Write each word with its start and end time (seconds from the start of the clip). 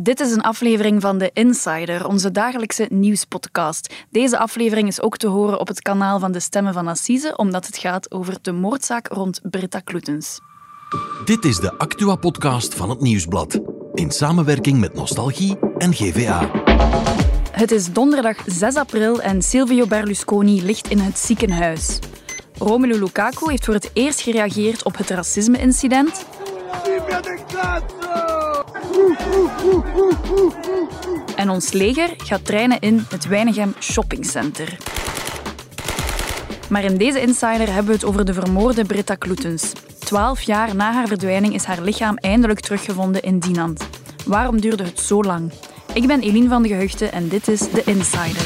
Dit 0.00 0.20
is 0.20 0.32
een 0.32 0.40
aflevering 0.40 1.00
van 1.00 1.18
The 1.18 1.30
Insider, 1.32 2.06
onze 2.06 2.30
dagelijkse 2.30 2.86
nieuwspodcast. 2.90 3.94
Deze 4.10 4.38
aflevering 4.38 4.88
is 4.88 5.00
ook 5.00 5.16
te 5.16 5.26
horen 5.26 5.60
op 5.60 5.68
het 5.68 5.82
kanaal 5.82 6.18
van 6.18 6.32
De 6.32 6.40
Stemmen 6.40 6.72
van 6.72 6.88
Assise, 6.88 7.36
omdat 7.36 7.66
het 7.66 7.78
gaat 7.78 8.10
over 8.10 8.36
de 8.42 8.52
moordzaak 8.52 9.08
rond 9.08 9.40
Britta 9.42 9.80
Kloetens. 9.80 10.40
Dit 11.24 11.44
is 11.44 11.56
de 11.56 11.78
Actua-podcast 11.78 12.74
van 12.74 12.90
het 12.90 13.00
Nieuwsblad. 13.00 13.60
In 13.92 14.10
samenwerking 14.10 14.80
met 14.80 14.94
Nostalgie 14.94 15.58
en 15.78 15.94
GVA. 15.94 16.50
Het 17.50 17.70
is 17.70 17.92
donderdag 17.92 18.36
6 18.46 18.74
april 18.74 19.20
en 19.20 19.42
Silvio 19.42 19.86
Berlusconi 19.86 20.62
ligt 20.62 20.88
in 20.88 20.98
het 20.98 21.18
ziekenhuis. 21.18 21.98
Romelu 22.58 22.98
Lukaku 22.98 23.50
heeft 23.50 23.64
voor 23.64 23.74
het 23.74 23.90
eerst 23.92 24.20
gereageerd 24.20 24.84
op 24.84 24.96
het 24.96 25.10
racisme-incident. 25.10 26.24
En 31.36 31.50
ons 31.50 31.72
leger 31.72 32.14
gaat 32.16 32.44
trainen 32.44 32.80
in 32.80 33.06
het 33.08 33.26
Weinigem 33.26 33.74
Shoppingcenter. 33.80 34.76
Maar 36.68 36.84
in 36.84 36.96
deze 36.96 37.20
Insider 37.20 37.66
hebben 37.66 37.86
we 37.86 37.92
het 37.92 38.04
over 38.04 38.24
de 38.24 38.34
vermoorde 38.34 38.84
Britta 38.84 39.14
Kloetens. 39.14 39.72
Twaalf 39.98 40.42
jaar 40.42 40.76
na 40.76 40.92
haar 40.92 41.06
verdwijning 41.06 41.54
is 41.54 41.64
haar 41.64 41.80
lichaam 41.80 42.16
eindelijk 42.16 42.60
teruggevonden 42.60 43.22
in 43.22 43.38
Dinant. 43.38 43.88
Waarom 44.26 44.60
duurde 44.60 44.84
het 44.84 45.00
zo 45.00 45.22
lang? 45.22 45.52
Ik 45.92 46.06
ben 46.06 46.20
Eline 46.20 46.48
van 46.48 46.62
de 46.62 46.68
Gehuchten 46.68 47.12
en 47.12 47.28
dit 47.28 47.48
is 47.48 47.58
The 47.58 47.82
Insider. 47.84 48.42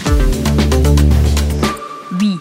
Wie? 2.19 2.41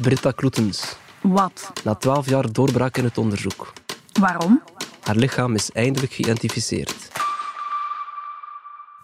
Britta 0.00 0.30
Kloetens. 0.30 0.96
Wat? 1.20 1.72
Na 1.84 1.94
twaalf 1.94 2.28
jaar 2.28 2.52
doorbraak 2.52 2.96
in 2.96 3.04
het 3.04 3.18
onderzoek. 3.18 3.72
Waarom? 4.20 4.62
Haar 5.00 5.16
lichaam 5.16 5.54
is 5.54 5.70
eindelijk 5.72 6.12
geïdentificeerd. 6.12 7.03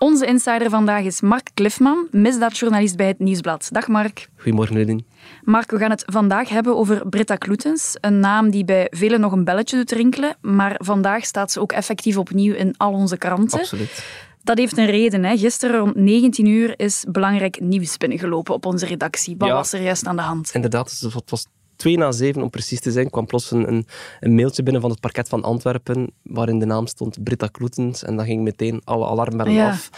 Onze 0.02 0.26
insider 0.26 0.70
vandaag 0.70 1.04
is 1.04 1.20
Mark 1.20 1.50
Cliffman, 1.54 2.06
misdaadjournalist 2.10 2.96
bij 2.96 3.06
het 3.06 3.18
Nieuwsblad. 3.18 3.68
Dag 3.70 3.88
Mark. 3.88 4.28
Goedemorgen, 4.36 4.76
Lidin. 4.76 5.06
Mark, 5.44 5.70
we 5.70 5.78
gaan 5.78 5.90
het 5.90 6.02
vandaag 6.06 6.48
hebben 6.48 6.76
over 6.76 7.08
Britta 7.08 7.36
Kloetens. 7.36 7.96
Een 8.00 8.20
naam 8.20 8.50
die 8.50 8.64
bij 8.64 8.86
velen 8.90 9.20
nog 9.20 9.32
een 9.32 9.44
belletje 9.44 9.76
doet 9.76 9.90
rinkelen, 9.90 10.36
maar 10.40 10.74
vandaag 10.78 11.24
staat 11.24 11.52
ze 11.52 11.60
ook 11.60 11.72
effectief 11.72 12.16
opnieuw 12.16 12.54
in 12.54 12.74
al 12.76 12.92
onze 12.92 13.16
kranten. 13.16 13.58
Absoluut. 13.58 14.04
Dat 14.42 14.58
heeft 14.58 14.78
een 14.78 14.86
reden. 14.86 15.24
Hè. 15.24 15.36
Gisteren 15.36 15.78
rond 15.80 15.94
19 15.94 16.46
uur 16.46 16.74
is 16.76 17.04
belangrijk 17.08 17.60
nieuws 17.60 17.96
binnengelopen 17.96 18.54
op 18.54 18.66
onze 18.66 18.86
redactie. 18.86 19.34
Wat 19.38 19.48
Ja. 19.48 19.54
was 19.54 19.72
er 19.72 19.82
juist 19.82 20.06
aan 20.06 20.16
de 20.16 20.22
hand? 20.22 20.50
Inderdaad, 20.54 20.90
het 21.00 21.30
was 21.30 21.46
twee 21.80 21.96
na 21.98 22.12
zeven 22.12 22.42
om 22.42 22.50
precies 22.50 22.80
te 22.80 22.90
zijn, 22.90 23.10
kwam 23.10 23.26
plots 23.26 23.50
een, 23.50 23.86
een, 24.20 24.34
mailtje 24.34 24.62
binnen 24.62 24.82
van 24.82 24.90
het 24.90 25.00
parket 25.00 25.28
van 25.28 25.42
Antwerpen 25.42 26.10
waarin 26.22 26.58
de 26.58 26.66
naam 26.66 26.86
stond 26.86 27.22
Britta 27.22 27.46
Kloetens 27.46 28.04
en 28.04 28.16
dan 28.16 28.24
ging 28.24 28.42
meteen 28.42 28.80
alle 28.84 29.06
alarmbellen 29.06 29.52
Ja. 29.52 29.68
af. 29.68 29.90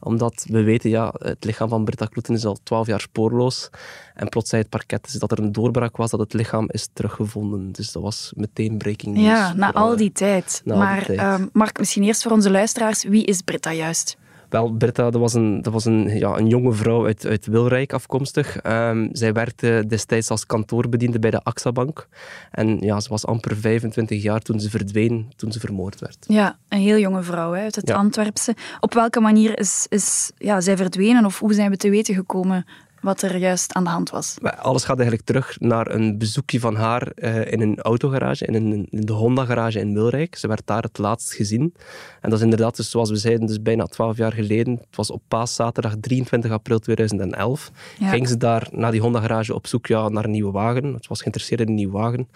Omdat 0.00 0.46
we 0.48 0.62
weten, 0.62 0.90
ja, 0.90 1.14
het 1.18 1.44
lichaam 1.44 1.68
van 1.68 1.84
Britta 1.84 2.06
Kloetens 2.06 2.38
is 2.38 2.44
al 2.44 2.58
twaalf 2.62 2.86
jaar 2.86 3.00
spoorloos 3.00 3.70
en 4.14 4.28
plots 4.28 4.48
zei 4.50 4.62
het 4.62 4.70
parket 4.70 5.02
dus 5.02 5.12
dat 5.12 5.32
er 5.32 5.38
een 5.38 5.52
doorbraak 5.52 5.96
was, 5.96 6.10
dat 6.10 6.20
het 6.20 6.32
lichaam 6.32 6.66
is 6.70 6.88
teruggevonden. 6.92 7.72
Dus 7.72 7.92
dat 7.92 8.02
was 8.02 8.32
meteen 8.36 8.78
breaking 8.78 9.14
news. 9.16 9.26
Ja, 9.26 9.52
na 9.52 9.72
al 9.72 9.96
die 9.96 10.12
tijd. 10.12 10.62
na 10.64 10.74
die 10.74 10.82
maar 10.82 11.04
tijd. 11.04 11.18
ehm, 11.18 11.46
Mark, 11.52 11.78
misschien 11.78 12.02
eerst 12.02 12.22
voor 12.22 12.32
onze 12.32 12.50
luisteraars, 12.50 13.04
wie 13.04 13.24
is 13.24 13.40
Britta 13.40 13.72
juist? 13.72 14.16
Wel, 14.50 14.70
Britta, 14.70 15.10
dat 15.10 15.20
was 15.20 15.34
een, 15.34 15.62
dat 15.62 15.72
was 15.72 15.84
een, 15.84 16.18
ja, 16.18 16.36
een 16.38 16.46
jonge 16.46 16.72
vrouw 16.72 17.06
uit, 17.06 17.26
uit 17.26 17.46
Wilrijk 17.46 17.92
afkomstig. 17.92 18.56
Ehm, 18.56 19.08
zij 19.12 19.32
werkte 19.32 19.84
destijds 19.88 20.30
als 20.30 20.46
kantoorbediende 20.46 21.18
bij 21.18 21.30
de 21.30 21.42
AXA 21.42 21.72
Bank. 21.72 22.08
En 22.50 22.78
ja, 22.80 23.00
ze 23.00 23.08
was 23.08 23.26
amper 23.26 23.56
25 23.56 24.22
jaar 24.22 24.40
toen 24.40 24.60
ze 24.60 24.70
verdween, 24.70 25.32
toen 25.36 25.52
ze 25.52 25.60
vermoord 25.60 26.00
werd. 26.00 26.24
Ja, 26.28 26.58
een 26.68 26.80
heel 26.80 26.98
jonge 26.98 27.22
vrouw 27.22 27.52
hè, 27.52 27.62
uit 27.62 27.76
het 27.76 27.88
Ja. 27.88 27.94
Antwerpse. 27.94 28.54
Op 28.80 28.94
welke 28.94 29.20
manier 29.20 29.58
is, 29.58 29.86
is 29.88 30.32
ja, 30.38 30.60
zij 30.60 30.76
verdwenen 30.76 31.24
of 31.24 31.38
hoe 31.38 31.54
zijn 31.54 31.70
we 31.70 31.76
te 31.76 31.90
weten 31.90 32.14
gekomen 32.14 32.64
wat 33.00 33.22
er 33.22 33.36
juist 33.36 33.72
aan 33.72 33.84
de 33.84 33.90
hand 33.90 34.10
was? 34.10 34.36
Alles 34.58 34.84
gaat 34.84 34.98
eigenlijk 34.98 35.26
terug 35.26 35.56
naar 35.60 35.90
een 35.90 36.18
bezoekje 36.18 36.60
van 36.60 36.74
haar 36.74 37.06
eh, 37.06 37.52
in 37.52 37.60
een 37.60 37.80
autogarage, 37.80 38.46
in, 38.46 38.54
een, 38.54 38.86
in 38.90 39.00
de 39.00 39.12
Honda-garage 39.12 39.78
in 39.78 39.94
Wilrijk. 39.94 40.36
Ze 40.36 40.48
werd 40.48 40.62
daar 40.64 40.82
het 40.82 40.98
laatst 40.98 41.32
gezien. 41.32 41.74
En 42.20 42.30
dat 42.30 42.38
is 42.38 42.44
inderdaad, 42.44 42.76
dus, 42.76 42.90
zoals 42.90 43.10
we 43.10 43.16
zeiden, 43.16 43.46
dus 43.46 43.62
bijna 43.62 43.84
12 43.84 44.16
jaar 44.16 44.32
geleden. 44.32 44.74
Het 44.74 44.96
was 44.96 45.10
op 45.10 45.22
paaszaterdag 45.28 45.94
23 46.00 46.50
april 46.50 46.78
2011. 46.78 47.70
Ja. 47.98 48.08
Ging 48.08 48.28
ze 48.28 48.36
daar 48.36 48.68
naar 48.70 48.90
die 48.90 49.00
Honda-garage 49.00 49.54
op 49.54 49.66
zoek 49.66 49.86
ja, 49.86 50.08
naar 50.08 50.24
een 50.24 50.30
nieuwe 50.30 50.52
wagen. 50.52 50.96
Ze 51.00 51.08
was 51.08 51.18
geïnteresseerd 51.18 51.60
in 51.60 51.68
een 51.68 51.74
nieuwe 51.74 51.98
wagen. 51.98 52.28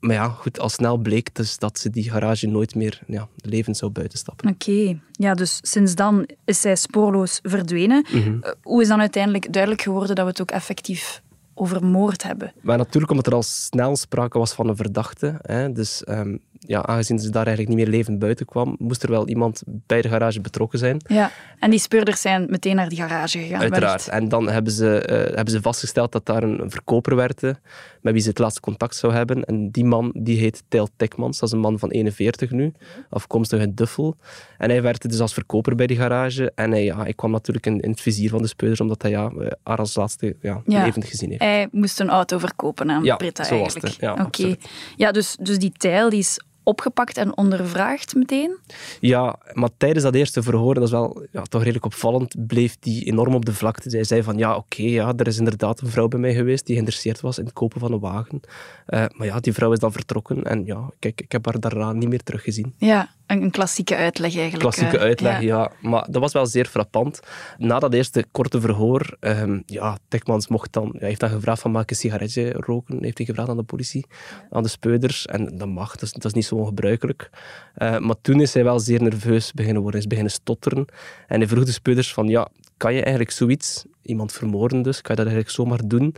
Maar 0.00 0.14
ja, 0.14 0.28
goed, 0.28 0.60
al 0.60 0.68
snel 0.68 0.96
bleek 0.96 1.34
dus 1.34 1.58
dat 1.58 1.78
ze 1.78 1.90
die 1.90 2.10
garage 2.10 2.46
nooit 2.46 2.74
meer 2.74 3.00
ja, 3.06 3.28
levend 3.36 3.76
zou 3.76 3.90
buitenstappen. 3.90 4.50
Oké, 4.50 4.98
ja, 5.12 5.34
dus 5.34 5.58
sinds 5.62 5.94
dan 5.94 6.28
is 6.44 6.60
zij 6.60 6.76
spoorloos 6.76 7.38
verdwenen. 7.42 8.06
Mhm. 8.12 8.36
Eh, 8.40 8.52
hoe 8.62 8.82
is 8.82 8.88
dan 8.88 9.00
uiteindelijk 9.00 9.52
duidelijk 9.52 9.82
geworden 9.82 9.97
dat 10.06 10.24
we 10.24 10.24
het 10.24 10.40
ook 10.40 10.50
effectief 10.50 11.22
over 11.58 11.84
moord 11.84 12.22
hebben? 12.22 12.52
Maar 12.60 12.76
natuurlijk 12.78 13.10
omdat 13.10 13.26
er 13.26 13.34
al 13.34 13.42
snel 13.42 13.96
sprake 13.96 14.38
was 14.38 14.52
van 14.52 14.68
een 14.68 14.76
verdachte. 14.76 15.38
Hè, 15.42 15.72
dus 15.72 16.04
ehm, 16.04 16.36
ja, 16.52 16.82
aangezien 16.86 17.18
ze 17.18 17.30
daar 17.30 17.46
eigenlijk 17.46 17.76
niet 17.76 17.86
meer 17.86 17.96
levend 17.96 18.18
buiten 18.18 18.46
kwam, 18.46 18.76
moest 18.78 19.02
er 19.02 19.10
wel 19.10 19.28
iemand 19.28 19.62
bij 19.66 20.02
de 20.02 20.08
garage 20.08 20.40
betrokken 20.40 20.78
zijn. 20.78 21.00
Ja, 21.06 21.30
en 21.58 21.70
die 21.70 21.78
speurders 21.78 22.20
zijn 22.20 22.46
meteen 22.50 22.76
naar 22.76 22.88
die 22.88 22.98
garage 22.98 23.38
gegaan. 23.38 23.60
Uiteraard. 23.60 24.04
wellicht. 24.04 24.08
En 24.08 24.28
dan 24.28 24.48
hebben 24.48 24.72
ze, 24.72 25.00
eh, 25.00 25.16
hebben 25.34 25.50
ze 25.54 25.62
vastgesteld 25.62 26.12
dat 26.12 26.26
daar 26.26 26.42
een 26.42 26.70
verkoper 26.70 27.16
werkte 27.16 27.56
met 28.02 28.12
wie 28.12 28.22
ze 28.22 28.28
het 28.28 28.38
laatste 28.38 28.60
contact 28.60 28.96
zou 28.96 29.12
hebben. 29.12 29.44
En 29.44 29.70
die 29.70 29.84
man 29.84 30.10
die 30.14 30.38
heet 30.38 30.62
Tijl 30.68 30.88
Tekmans. 30.96 31.38
Dat 31.38 31.48
is 31.48 31.54
een 31.54 31.60
man 31.60 31.78
van 31.78 31.90
41 31.90 32.50
nu, 32.50 32.72
afkomstig 33.10 33.60
uit 33.60 33.76
Duffel. 33.76 34.16
En 34.58 34.70
hij 34.70 34.82
werkte 34.82 35.08
dus 35.08 35.20
als 35.20 35.34
verkoper 35.34 35.74
bij 35.74 35.86
die 35.86 35.96
garage. 35.96 36.52
En 36.54 36.70
hij, 36.70 36.84
ja, 36.84 37.02
hij 37.02 37.12
kwam 37.14 37.30
natuurlijk 37.30 37.66
in, 37.66 37.80
in 37.80 37.90
het 37.90 38.00
vizier 38.00 38.30
van 38.30 38.42
de 38.42 38.48
speurders, 38.48 38.80
omdat 38.80 39.02
hij 39.02 39.10
ja, 39.10 39.30
eh, 39.38 39.50
haar 39.62 39.78
als 39.78 39.94
laatste 39.94 40.36
ja, 40.40 40.62
Ja. 40.66 40.84
levend 40.84 41.04
gezien 41.04 41.28
heeft. 41.30 41.42
Hij 41.48 41.68
moest 41.70 42.00
een 42.00 42.10
auto 42.10 42.38
verkopen 42.38 42.90
aan 42.90 43.04
Ja, 43.04 43.16
Britta 43.16 43.44
eigenlijk. 43.48 44.00
ja, 44.00 44.12
Oké. 44.12 44.54
Ja, 44.96 45.12
dus, 45.12 45.36
dus 45.40 45.58
die 45.58 45.72
tijl 45.76 46.10
die 46.10 46.18
is 46.18 46.40
opgepakt 46.68 47.16
en 47.16 47.36
ondervraagd 47.36 48.14
meteen? 48.14 48.56
Ja, 49.00 49.38
maar 49.52 49.68
tijdens 49.76 50.04
dat 50.04 50.14
eerste 50.14 50.42
verhoor, 50.42 50.74
dat 50.74 50.82
is 50.82 50.90
wel 50.90 51.26
ja, 51.32 51.42
toch 51.42 51.60
redelijk 51.60 51.84
opvallend, 51.84 52.46
bleef 52.46 52.76
die 52.80 53.04
enorm 53.04 53.34
op 53.34 53.44
de 53.44 53.54
vlakte. 53.54 53.90
Zij 53.90 54.04
zei 54.04 54.22
van, 54.22 54.38
ja, 54.38 54.56
oké, 54.56 54.82
ja, 54.82 55.12
er 55.16 55.26
is 55.26 55.38
inderdaad 55.38 55.80
een 55.80 55.88
vrouw 55.88 56.08
bij 56.08 56.20
mij 56.20 56.34
geweest 56.34 56.66
die 56.66 56.74
geïnteresseerd 56.74 57.20
was 57.20 57.38
in 57.38 57.44
het 57.44 57.52
kopen 57.52 57.80
van 57.80 57.92
een 57.92 58.00
wagen. 58.00 58.40
Eh, 58.86 59.04
maar 59.12 59.26
ja, 59.26 59.40
die 59.40 59.52
vrouw 59.52 59.72
is 59.72 59.78
dan 59.78 59.92
vertrokken 59.92 60.44
en 60.44 60.64
ja, 60.64 60.90
kijk, 60.98 61.20
ik 61.20 61.32
heb 61.32 61.44
haar 61.44 61.60
daarna 61.60 61.92
niet 61.92 62.08
meer 62.08 62.22
teruggezien. 62.22 62.74
Ja, 62.76 63.08
een, 63.26 63.42
een 63.42 63.50
klassieke 63.50 63.96
uitleg 63.96 64.34
eigenlijk. 64.34 64.62
Klassieke 64.62 64.96
eh, 64.96 65.02
uitleg, 65.02 65.40
ja. 65.40 65.46
ja. 65.46 65.70
Maar 65.80 66.06
dat 66.10 66.22
was 66.22 66.32
wel 66.32 66.46
zeer 66.46 66.66
frappant. 66.66 67.20
Na 67.58 67.78
dat 67.78 67.94
eerste 67.94 68.24
korte 68.32 68.60
verhoor, 68.60 69.16
ehm, 69.20 69.60
ja, 69.66 69.98
Tekmans 70.08 70.48
mocht 70.48 70.72
dan, 70.72 70.94
hij 70.98 71.08
heeft 71.08 71.20
dan 71.20 71.30
gevraagd 71.30 71.60
van, 71.60 71.70
mag 71.70 71.82
ik 71.82 71.90
een 71.90 71.96
sigaretje 71.96 72.52
roken? 72.52 73.02
Heeft 73.02 73.18
hij 73.18 73.26
gevraagd 73.26 73.48
aan 73.48 73.56
de 73.56 73.62
politie, 73.62 74.06
aan 74.50 74.62
de 74.62 74.68
speuders. 74.68 75.26
En 75.26 75.58
dat 75.58 75.68
mag, 75.68 75.90
dat 75.92 76.02
is, 76.02 76.12
dat 76.12 76.24
is 76.24 76.32
niet 76.32 76.44
zo 76.44 76.56
ongebruikelijk. 76.58 77.30
Eh, 77.74 77.98
maar 77.98 78.20
toen 78.20 78.40
is 78.40 78.54
hij 78.54 78.64
wel 78.64 78.78
zeer 78.78 79.02
nerveus 79.02 79.52
beginnen 79.52 79.82
worden. 79.82 80.00
Is 80.00 80.06
beginnen 80.06 80.32
stotteren. 80.32 80.86
En 81.26 81.38
hij 81.38 81.48
vroeg 81.48 81.64
de 81.64 81.72
speuders 81.72 82.12
van, 82.12 82.28
ja, 82.28 82.48
kan 82.76 82.94
je 82.94 83.00
eigenlijk 83.00 83.30
zoiets, 83.30 83.84
iemand 84.02 84.32
vermoorden 84.32 84.82
dus, 84.82 85.00
kan 85.00 85.16
je 85.16 85.22
dat 85.22 85.32
eigenlijk 85.32 85.50
zomaar 85.50 85.80
doen? 85.84 86.14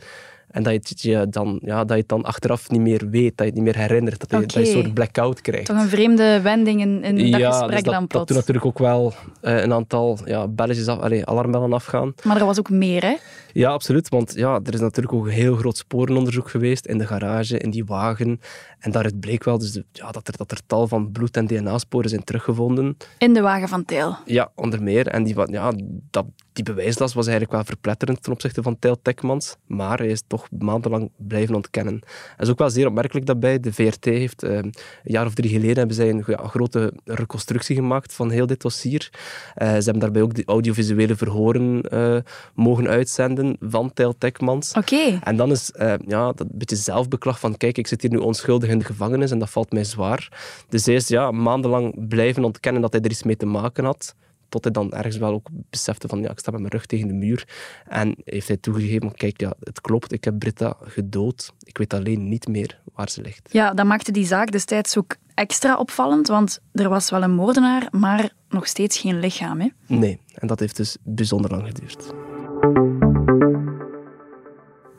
En 0.50 0.62
dat 0.62 0.72
je, 0.72 0.78
het 0.78 1.02
je 1.02 1.26
dan, 1.28 1.60
ja, 1.64 1.78
dat 1.78 1.88
je 1.88 1.94
het 1.94 2.08
dan 2.08 2.22
achteraf 2.22 2.70
niet 2.70 2.80
meer 2.80 3.08
weet, 3.10 3.36
dat 3.36 3.38
je 3.38 3.44
het 3.44 3.54
niet 3.54 3.64
meer 3.64 3.76
herinnert, 3.76 4.20
dat 4.20 4.30
je, 4.30 4.46
dat 4.46 4.52
je 4.52 4.60
een 4.60 4.82
soort 4.82 4.94
blackout 4.94 5.40
krijgt. 5.40 5.66
Toch 5.66 5.76
een 5.76 5.88
vreemde 5.88 6.40
wending 6.40 6.80
in, 6.80 7.04
in 7.04 7.30
dat 7.30 7.42
gesprek 7.42 7.70
dus 7.70 7.82
dat, 7.82 7.92
dan 7.92 8.00
dat 8.00 8.08
plots. 8.08 8.26
doet 8.26 8.36
natuurlijk 8.36 8.66
ook 8.66 8.78
wel 8.78 9.12
eh, 9.40 9.62
een 9.62 9.72
aantal 9.72 10.18
ja, 10.24 10.48
belletjes 10.48 10.86
af, 10.86 10.98
allee, 10.98 11.26
alarmbellen 11.26 11.72
afgaan. 11.72 12.14
Maar 12.22 12.36
er 12.36 12.44
was 12.44 12.58
ook 12.58 12.70
meer, 12.70 13.02
hè? 13.02 13.16
Ja, 13.52 13.70
absoluut. 13.70 14.08
Want 14.08 14.32
ja, 14.34 14.60
er 14.64 14.74
is 14.74 14.80
natuurlijk 14.80 15.14
ook 15.14 15.26
een 15.26 15.32
heel 15.32 15.56
groot 15.56 15.76
sporenonderzoek 15.76 16.50
geweest 16.50 16.86
in 16.86 16.98
de 16.98 17.06
garage, 17.06 17.58
in 17.58 17.70
die 17.70 17.84
wagen. 17.84 18.40
En 18.78 18.90
daaruit 18.90 19.20
bleek 19.20 19.44
wel 19.44 19.58
dus 19.58 19.80
ja, 19.92 20.10
dat, 20.10 20.28
er, 20.28 20.36
dat 20.36 20.50
er 20.50 20.60
tal 20.66 20.88
van 20.88 21.12
bloed- 21.12 21.36
en 21.36 21.46
DNA-sporen 21.46 22.10
zijn 22.10 22.24
teruggevonden. 22.24 22.96
In 23.18 23.34
de 23.34 23.40
wagen 23.40 23.68
van 23.68 23.84
Tijl. 23.84 24.16
Ja, 24.24 24.50
onder 24.54 24.82
meer. 24.82 25.06
En 25.06 25.22
die, 25.22 25.34
ja, 25.50 25.72
dat, 26.10 26.24
die 26.52 26.64
bewijslast 26.64 27.14
was 27.14 27.26
eigenlijk 27.26 27.56
wel 27.56 27.64
verpletterend 27.64 28.22
ten 28.22 28.32
opzichte 28.32 28.62
van 28.62 28.78
Tijl 28.78 28.98
Tekmans. 29.02 29.56
Maar 29.66 29.98
hij 29.98 30.08
is 30.08 30.22
toch 30.26 30.39
maandenlang 30.58 31.10
blijven 31.16 31.54
ontkennen. 31.54 31.94
Het 32.36 32.46
is 32.46 32.48
ook 32.48 32.58
wel 32.58 32.70
zeer 32.70 32.86
opmerkelijk 32.86 33.26
daarbij. 33.26 33.60
De 33.60 33.72
VRT 33.72 34.04
heeft 34.04 34.42
eh, 34.42 34.56
een 34.56 34.74
jaar 35.04 35.26
of 35.26 35.34
drie 35.34 35.50
geleden 35.50 35.76
hebben 35.76 35.96
zij 35.96 36.10
een, 36.10 36.22
ja, 36.26 36.46
grote 36.46 36.92
reconstructie 37.04 37.76
gemaakt 37.76 38.14
van 38.14 38.30
heel 38.30 38.46
dit 38.46 38.60
dossier. 38.60 39.10
Eh, 39.54 39.68
ze 39.68 39.74
hebben 39.74 39.98
daarbij 39.98 40.22
ook 40.22 40.34
de 40.34 40.42
audiovisuele 40.46 41.16
verhoren 41.16 41.82
eh, 41.82 42.16
mogen 42.54 42.88
uitzenden 42.88 43.56
van 43.60 43.92
Tijl 43.92 44.14
Tekmans. 44.18 44.72
Oké. 44.72 45.18
En 45.22 45.36
dan 45.36 45.50
is 45.50 45.70
eh, 45.70 45.94
ja, 46.06 46.32
dat 46.32 46.46
beetje 46.50 46.76
zelfbeklag 46.76 47.40
van 47.40 47.56
kijk, 47.56 47.78
ik 47.78 47.86
zit 47.86 48.02
hier 48.02 48.10
nu 48.10 48.16
onschuldig 48.16 48.70
in 48.70 48.78
de 48.78 48.84
gevangenis 48.84 49.30
en 49.30 49.38
dat 49.38 49.50
valt 49.50 49.72
mij 49.72 49.84
zwaar. 49.84 50.28
Dus 50.68 50.86
hij 50.86 50.94
is 50.94 51.08
ja, 51.08 51.30
maandenlang 51.30 52.08
blijven 52.08 52.44
ontkennen 52.44 52.82
dat 52.82 52.92
hij 52.92 53.00
er 53.00 53.10
iets 53.10 53.22
mee 53.22 53.36
te 53.36 53.46
maken 53.46 53.84
had. 53.84 54.14
Tot 54.50 54.64
hij 54.64 54.72
dan 54.72 54.92
ergens 54.92 55.16
wel 55.16 55.32
ook 55.32 55.48
besefte 55.70 56.08
van 56.08 56.22
ja, 56.22 56.30
ik 56.30 56.38
sta 56.38 56.50
met 56.50 56.60
mijn 56.60 56.72
rug 56.72 56.86
tegen 56.86 57.08
de 57.08 57.14
muur. 57.14 57.48
En 57.86 58.14
heeft 58.24 58.48
hij 58.48 58.56
toegegeven, 58.56 59.14
kijk, 59.14 59.40
ja, 59.40 59.52
het 59.60 59.80
klopt, 59.80 60.12
ik 60.12 60.24
heb 60.24 60.38
Britta 60.38 60.76
gedood. 60.80 61.52
Ik 61.62 61.78
weet 61.78 61.94
alleen 61.94 62.28
niet 62.28 62.48
meer 62.48 62.80
waar 62.94 63.10
ze 63.10 63.22
ligt. 63.22 63.48
Ja, 63.52 63.72
dat 63.72 63.86
maakte 63.86 64.12
die 64.12 64.26
zaak 64.26 64.52
destijds 64.52 64.98
ook 64.98 65.16
extra 65.34 65.76
opvallend, 65.76 66.28
want 66.28 66.60
er 66.72 66.88
was 66.88 67.10
wel 67.10 67.22
een 67.22 67.34
moordenaar, 67.34 67.88
maar 67.90 68.32
nog 68.48 68.66
steeds 68.66 68.98
geen 68.98 69.20
lichaam. 69.20 69.60
Hè? 69.60 69.68
Nee, 69.86 70.20
en 70.34 70.46
dat 70.46 70.60
heeft 70.60 70.76
dus 70.76 70.96
bijzonder 71.02 71.50
lang 71.50 71.66
geduurd. 71.66 72.12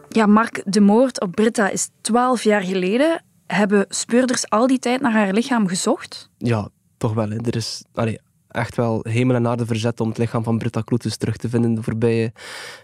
Ja, 0.10 0.26
Mark, 0.26 0.62
de 0.66 0.82
moord 0.82 1.22
op 1.22 1.32
Britta 1.32 1.70
is 1.70 1.90
twaalf 2.02 2.44
jaar 2.44 2.62
geleden. 2.62 3.24
Hebben 3.48 3.86
speurders 3.90 4.50
al 4.50 4.68
die 4.68 4.80
tijd 4.80 5.02
naar 5.02 5.12
haar 5.12 5.34
lichaam 5.34 5.68
gezocht? 5.68 6.30
Ja, 6.38 6.70
toch 6.98 7.14
wel. 7.14 7.30
Hè. 7.30 7.36
Er 7.36 7.56
is 7.56 7.84
allee, 7.94 8.20
echt 8.52 8.76
wel 8.76 9.06
hemel 9.10 9.36
en 9.36 9.48
aarde 9.48 9.66
verzet 9.66 10.00
om 10.00 10.08
het 10.08 10.18
lichaam 10.18 10.44
van 10.44 10.58
Britta 10.58 10.82
Kloetus 10.82 11.18
terug 11.18 11.38
te 11.38 11.50
vinden 11.50 11.74
de 11.74 11.84
voorbije 11.84 12.32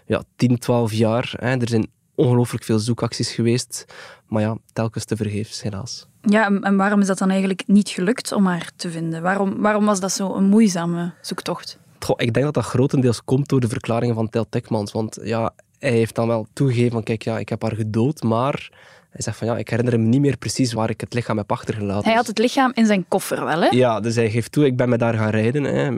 ja, 0.06 0.22
10, 0.36 0.58
12 0.58 0.92
jaar. 0.92 1.34
Hè. 1.36 1.56
Er 1.56 1.68
zijn 1.68 1.90
ongelooflijk 2.14 2.64
veel 2.64 2.78
zoekacties 2.78 3.32
geweest, 3.32 3.84
maar 4.26 4.42
ja, 4.42 4.56
telkens 4.72 5.04
te 5.04 5.16
vergeefs, 5.16 5.62
helaas. 5.62 6.06
Ja, 6.22 6.50
en 6.60 6.76
waarom 6.76 7.00
is 7.00 7.06
dat 7.06 7.18
dan 7.18 7.30
eigenlijk 7.30 7.62
niet 7.66 7.88
gelukt 7.88 8.32
om 8.32 8.46
haar 8.46 8.70
te 8.76 8.90
vinden? 8.90 9.22
Waarom, 9.22 9.60
waarom 9.60 9.84
was 9.84 10.00
dat 10.00 10.12
zo 10.12 10.34
een 10.34 10.44
moeizame 10.44 11.12
zoektocht? 11.20 11.78
Goh, 11.98 12.16
ik 12.18 12.32
denk 12.32 12.44
dat 12.44 12.54
dat 12.54 12.64
grotendeels 12.64 13.24
komt 13.24 13.48
door 13.48 13.60
de 13.60 13.68
verklaringen 13.68 14.14
van 14.14 14.28
Tel 14.28 14.46
Tekmans. 14.48 14.92
Want 14.92 15.18
ja, 15.22 15.52
hij 15.78 15.90
heeft 15.90 16.14
dan 16.14 16.28
wel 16.28 16.46
toegegeven 16.52 16.92
van 16.92 17.02
kijk, 17.02 17.22
ja, 17.22 17.38
ik 17.38 17.48
heb 17.48 17.62
haar 17.62 17.74
gedood, 17.74 18.22
maar 18.22 18.70
hij 19.10 19.22
zegt 19.22 19.36
van 19.36 19.46
ja, 19.46 19.56
ik 19.56 19.68
herinner 19.68 20.00
me 20.00 20.06
niet 20.06 20.20
meer 20.20 20.36
precies 20.36 20.72
waar 20.72 20.90
ik 20.90 21.00
het 21.00 21.14
lichaam 21.14 21.36
heb 21.36 21.52
achtergelaten. 21.52 22.04
Hij 22.04 22.14
had 22.14 22.26
het 22.26 22.38
lichaam 22.38 22.70
in 22.74 22.86
zijn 22.86 23.04
koffer 23.08 23.44
wel, 23.44 23.60
hè? 23.60 23.68
Ja, 23.68 24.00
dus 24.00 24.14
hij 24.14 24.30
geeft 24.30 24.52
toe, 24.52 24.66
ik 24.66 24.76
ben 24.76 24.88
met 24.88 24.98
daar 24.98 25.14
gaan 25.14 25.30
rijden. 25.30 25.64
Hè. 25.64 25.94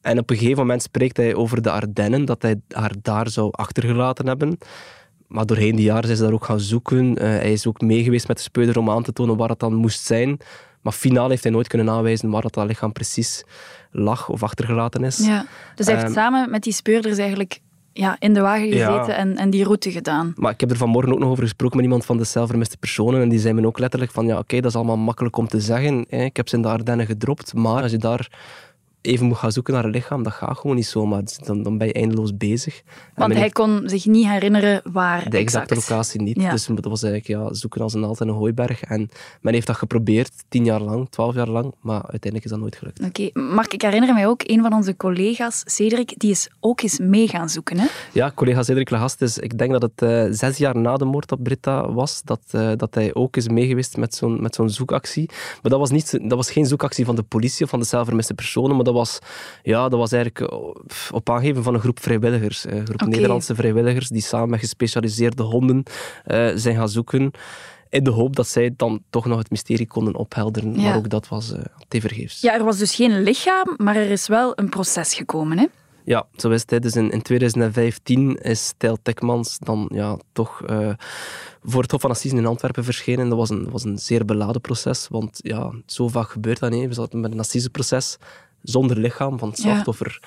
En 0.00 0.18
op 0.18 0.30
een 0.30 0.36
gegeven 0.36 0.58
moment 0.58 0.82
spreekt 0.82 1.16
hij 1.16 1.34
over 1.34 1.62
de 1.62 1.70
Ardennen, 1.70 2.24
dat 2.24 2.42
hij 2.42 2.60
haar 2.68 2.92
daar 3.02 3.28
zou 3.28 3.48
achtergelaten 3.50 4.26
hebben. 4.26 4.58
Maar 5.26 5.46
doorheen 5.46 5.76
die 5.76 5.84
jaren 5.84 6.10
is 6.10 6.18
hij 6.18 6.26
daar 6.26 6.34
ook 6.34 6.44
gaan 6.44 6.60
zoeken. 6.60 7.06
Uh, 7.06 7.16
hij 7.18 7.52
is 7.52 7.66
ook 7.66 7.80
meegeweest 7.80 8.28
met 8.28 8.36
de 8.36 8.42
speuder 8.42 8.78
om 8.78 8.90
aan 8.90 9.02
te 9.02 9.12
tonen 9.12 9.36
waar 9.36 9.48
het 9.48 9.58
dan 9.58 9.74
moest 9.74 10.04
zijn. 10.04 10.38
Maar 10.80 10.92
finaal 10.92 11.28
heeft 11.28 11.42
hij 11.42 11.52
nooit 11.52 11.68
kunnen 11.68 11.90
aanwijzen 11.90 12.30
waar 12.30 12.42
dat, 12.42 12.54
dat 12.54 12.66
lichaam 12.66 12.92
precies 12.92 13.44
lag 13.90 14.28
of 14.28 14.42
achtergelaten 14.42 15.04
is. 15.04 15.18
Ja. 15.18 15.46
Dus 15.74 15.86
hij 15.86 15.94
heeft 15.94 16.08
um, 16.08 16.14
samen 16.14 16.50
met 16.50 16.62
die 16.62 16.72
speurders 16.72 17.18
eigenlijk 17.18 17.60
ja, 17.92 18.16
in 18.18 18.34
de 18.34 18.40
wagen 18.40 18.66
gezeten 18.66 18.88
ja. 18.90 19.08
en, 19.08 19.36
en 19.36 19.50
die 19.50 19.64
route 19.64 19.90
gedaan. 19.90 20.32
Maar 20.36 20.52
ik 20.52 20.60
heb 20.60 20.70
er 20.70 20.76
vanmorgen 20.76 21.12
ook 21.12 21.18
nog 21.18 21.30
over 21.30 21.42
gesproken 21.42 21.76
met 21.76 21.84
iemand 21.84 22.04
van 22.04 22.16
de 22.16 22.24
zelfvermiste 22.24 22.76
personen 22.76 23.22
en 23.22 23.28
die 23.28 23.38
zei 23.38 23.54
me 23.54 23.66
ook 23.66 23.78
letterlijk 23.78 24.12
van 24.12 24.26
ja, 24.26 24.32
oké, 24.32 24.40
okay, 24.40 24.60
dat 24.60 24.70
is 24.70 24.76
allemaal 24.76 24.96
makkelijk 24.96 25.36
om 25.36 25.48
te 25.48 25.60
zeggen. 25.60 26.06
Hè. 26.08 26.24
Ik 26.24 26.36
heb 26.36 26.48
ze 26.48 26.56
in 26.56 26.62
de 26.62 26.68
Ardennen 26.68 27.06
gedropt, 27.06 27.54
maar 27.54 27.82
als 27.82 27.90
je 27.90 27.98
daar 27.98 28.30
even 29.02 29.26
moet 29.26 29.36
gaan 29.36 29.52
zoeken 29.52 29.74
naar 29.74 29.84
een 29.84 29.90
lichaam, 29.90 30.22
dat 30.22 30.32
gaat 30.32 30.58
gewoon 30.58 30.76
niet 30.76 30.86
zomaar. 30.86 31.22
Dan, 31.44 31.62
dan 31.62 31.78
ben 31.78 31.86
je 31.86 31.92
eindeloos 31.92 32.36
bezig. 32.36 32.82
Want 33.14 33.34
hij 33.34 33.50
kon 33.50 33.82
zich 33.84 34.06
niet 34.06 34.26
herinneren 34.26 34.80
waar 34.92 35.30
De 35.30 35.36
exacte 35.36 35.74
exact. 35.74 35.90
locatie 35.90 36.22
niet. 36.22 36.40
Ja. 36.40 36.50
Dus 36.50 36.66
dat 36.66 36.84
was 36.84 37.02
eigenlijk 37.02 37.42
ja, 37.42 37.54
zoeken 37.54 37.80
als 37.80 37.94
een 37.94 38.04
altijd 38.04 38.28
een 38.28 38.34
hooiberg. 38.34 38.82
En 38.82 39.10
men 39.40 39.54
heeft 39.54 39.66
dat 39.66 39.76
geprobeerd, 39.76 40.32
tien 40.48 40.64
jaar 40.64 40.80
lang, 40.80 41.08
twaalf 41.10 41.34
jaar 41.34 41.48
lang, 41.48 41.74
maar 41.80 42.02
uiteindelijk 42.02 42.44
is 42.44 42.50
dat 42.50 42.60
nooit 42.60 42.76
gelukt. 42.76 42.98
Oké, 43.04 43.22
okay. 43.22 43.42
Mark, 43.54 43.72
ik 43.72 43.82
herinner 43.82 44.14
mij 44.14 44.26
ook, 44.26 44.42
een 44.44 44.62
van 44.62 44.72
onze 44.72 44.96
collega's, 44.96 45.62
Cedric, 45.66 46.14
die 46.16 46.30
is 46.30 46.50
ook 46.60 46.80
eens 46.80 46.98
mee 46.98 47.28
gaan 47.28 47.48
zoeken. 47.48 47.78
Hè? 47.78 47.86
Ja, 48.12 48.32
collega 48.34 48.62
Cedric 48.62 48.90
Legast 48.90 49.22
is, 49.22 49.38
ik 49.38 49.58
denk 49.58 49.72
dat 49.72 49.82
het 49.82 50.02
uh, 50.02 50.26
zes 50.30 50.56
jaar 50.56 50.76
na 50.76 50.96
de 50.96 51.04
moord 51.04 51.32
op 51.32 51.42
Britta 51.42 51.92
was, 51.92 52.22
dat, 52.24 52.40
uh, 52.52 52.70
dat 52.76 52.94
hij 52.94 53.14
ook 53.14 53.36
is 53.36 53.48
meegeweest 53.48 53.96
met 53.96 54.14
zo'n 54.14 54.42
met 54.42 54.54
zo'n 54.54 54.70
zoekactie. 54.70 55.26
Maar 55.62 55.70
dat 55.70 55.78
was, 55.78 55.90
niet, 55.90 56.10
dat 56.10 56.32
was 56.36 56.50
geen 56.50 56.66
zoekactie 56.66 57.04
van 57.04 57.16
de 57.16 57.22
politie 57.22 57.64
of 57.64 57.70
van 57.70 57.80
de 57.80 57.86
zelfvermiste 57.86 58.34
personen, 58.34 58.74
maar 58.74 58.84
dat 58.84 58.91
was 58.92 59.18
ja, 59.62 59.88
dat 59.88 59.98
was 59.98 60.12
eigenlijk 60.12 60.52
op 61.10 61.30
aangeven 61.30 61.62
van 61.62 61.74
een 61.74 61.80
groep 61.80 62.00
vrijwilligers. 62.00 62.64
Een 62.64 62.84
groep 62.84 63.02
okay. 63.02 63.08
Nederlandse 63.08 63.54
vrijwilligers 63.54 64.08
die 64.08 64.22
samen 64.22 64.50
met 64.50 64.60
gespecialiseerde 64.60 65.42
honden 65.42 65.82
uh, 66.26 66.50
zijn 66.54 66.76
gaan 66.76 66.88
zoeken. 66.88 67.30
In 67.88 68.04
de 68.04 68.10
hoop 68.10 68.36
dat 68.36 68.48
zij 68.48 68.74
dan 68.76 69.02
toch 69.10 69.26
nog 69.26 69.38
het 69.38 69.50
mysterie 69.50 69.86
konden 69.86 70.14
ophelderen. 70.14 70.74
Ja. 70.74 70.82
Maar 70.82 70.96
ook 70.96 71.08
dat 71.08 71.28
was 71.28 71.52
uh, 71.52 71.58
tevergeefs. 71.88 72.40
Ja, 72.40 72.54
er 72.54 72.64
was 72.64 72.78
dus 72.78 72.94
geen 72.94 73.22
lichaam, 73.22 73.74
maar 73.76 73.96
er 73.96 74.10
is 74.10 74.28
wel 74.28 74.52
een 74.54 74.68
proces 74.68 75.14
gekomen, 75.14 75.58
hè? 75.58 75.66
Ja, 76.04 76.26
zo 76.36 76.50
is 76.50 76.64
het. 76.66 76.82
Dus 76.82 76.96
in, 76.96 77.10
in 77.10 77.22
2015 77.22 78.36
is 78.36 78.74
Tijl 78.76 78.98
Tekmans 79.02 79.58
dan 79.58 79.90
ja, 79.94 80.18
toch 80.32 80.62
uh, 80.70 80.92
voor 81.62 81.82
het 81.82 81.90
Hof 81.90 82.00
van 82.00 82.10
Assisen 82.10 82.38
in 82.38 82.46
Antwerpen 82.46 82.84
verschenen. 82.84 83.28
Dat 83.28 83.38
was 83.38 83.50
een, 83.50 83.70
was 83.70 83.84
een 83.84 83.98
zeer 83.98 84.24
beladen 84.24 84.60
proces, 84.60 85.08
want 85.08 85.38
ja, 85.42 85.72
zo 85.86 86.08
vaak 86.08 86.30
gebeurt 86.30 86.58
dat 86.58 86.70
niet. 86.70 86.88
We 86.88 86.94
zaten 86.94 87.20
met 87.20 87.32
een 87.32 87.38
assiseproces 87.38 88.16
zonder 88.62 88.96
lichaam 88.98 89.38
van 89.38 89.48
het 89.48 89.58
slachtoffer. 89.58 90.20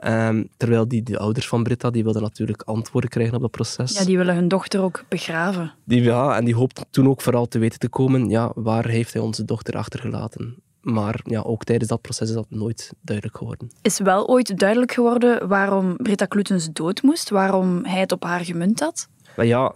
Ja. 0.00 0.28
Um, 0.28 0.48
terwijl 0.56 0.88
die, 0.88 1.02
de 1.02 1.18
ouders 1.18 1.48
van 1.48 1.62
Britta, 1.62 1.90
die 1.90 2.04
wilden 2.04 2.22
natuurlijk 2.22 2.62
antwoorden 2.62 3.10
krijgen 3.10 3.34
op 3.34 3.40
dat 3.40 3.50
proces. 3.50 3.98
Ja, 3.98 4.04
die 4.04 4.16
willen 4.16 4.34
hun 4.34 4.48
dochter 4.48 4.82
ook 4.82 5.04
begraven. 5.08 5.72
Die, 5.84 6.02
ja, 6.02 6.36
en 6.36 6.44
die 6.44 6.54
hoopten 6.54 6.84
toen 6.90 7.08
ook 7.08 7.20
vooral 7.20 7.48
te 7.48 7.58
weten 7.58 7.78
te 7.78 7.88
komen, 7.88 8.28
ja, 8.28 8.52
waar 8.54 8.86
heeft 8.86 9.12
hij 9.12 9.22
onze 9.22 9.44
dochter 9.44 9.76
achtergelaten? 9.76 10.56
Maar 10.80 11.20
ja, 11.24 11.40
ook 11.40 11.64
tijdens 11.64 11.90
dat 11.90 12.00
proces 12.00 12.28
is 12.28 12.34
dat 12.34 12.46
nooit 12.48 12.92
duidelijk 13.00 13.36
geworden. 13.36 13.70
Is 13.82 13.98
wel 13.98 14.28
ooit 14.28 14.58
duidelijk 14.58 14.92
geworden 14.92 15.48
waarom 15.48 15.96
Britta 15.96 16.26
Kloetens 16.26 16.68
dood 16.72 17.02
moest? 17.02 17.30
Waarom 17.30 17.84
hij 17.84 18.00
het 18.00 18.12
op 18.12 18.22
haar 18.22 18.44
gemunt 18.44 18.80
had? 18.80 19.08
Maar 19.36 19.46
ja, 19.46 19.74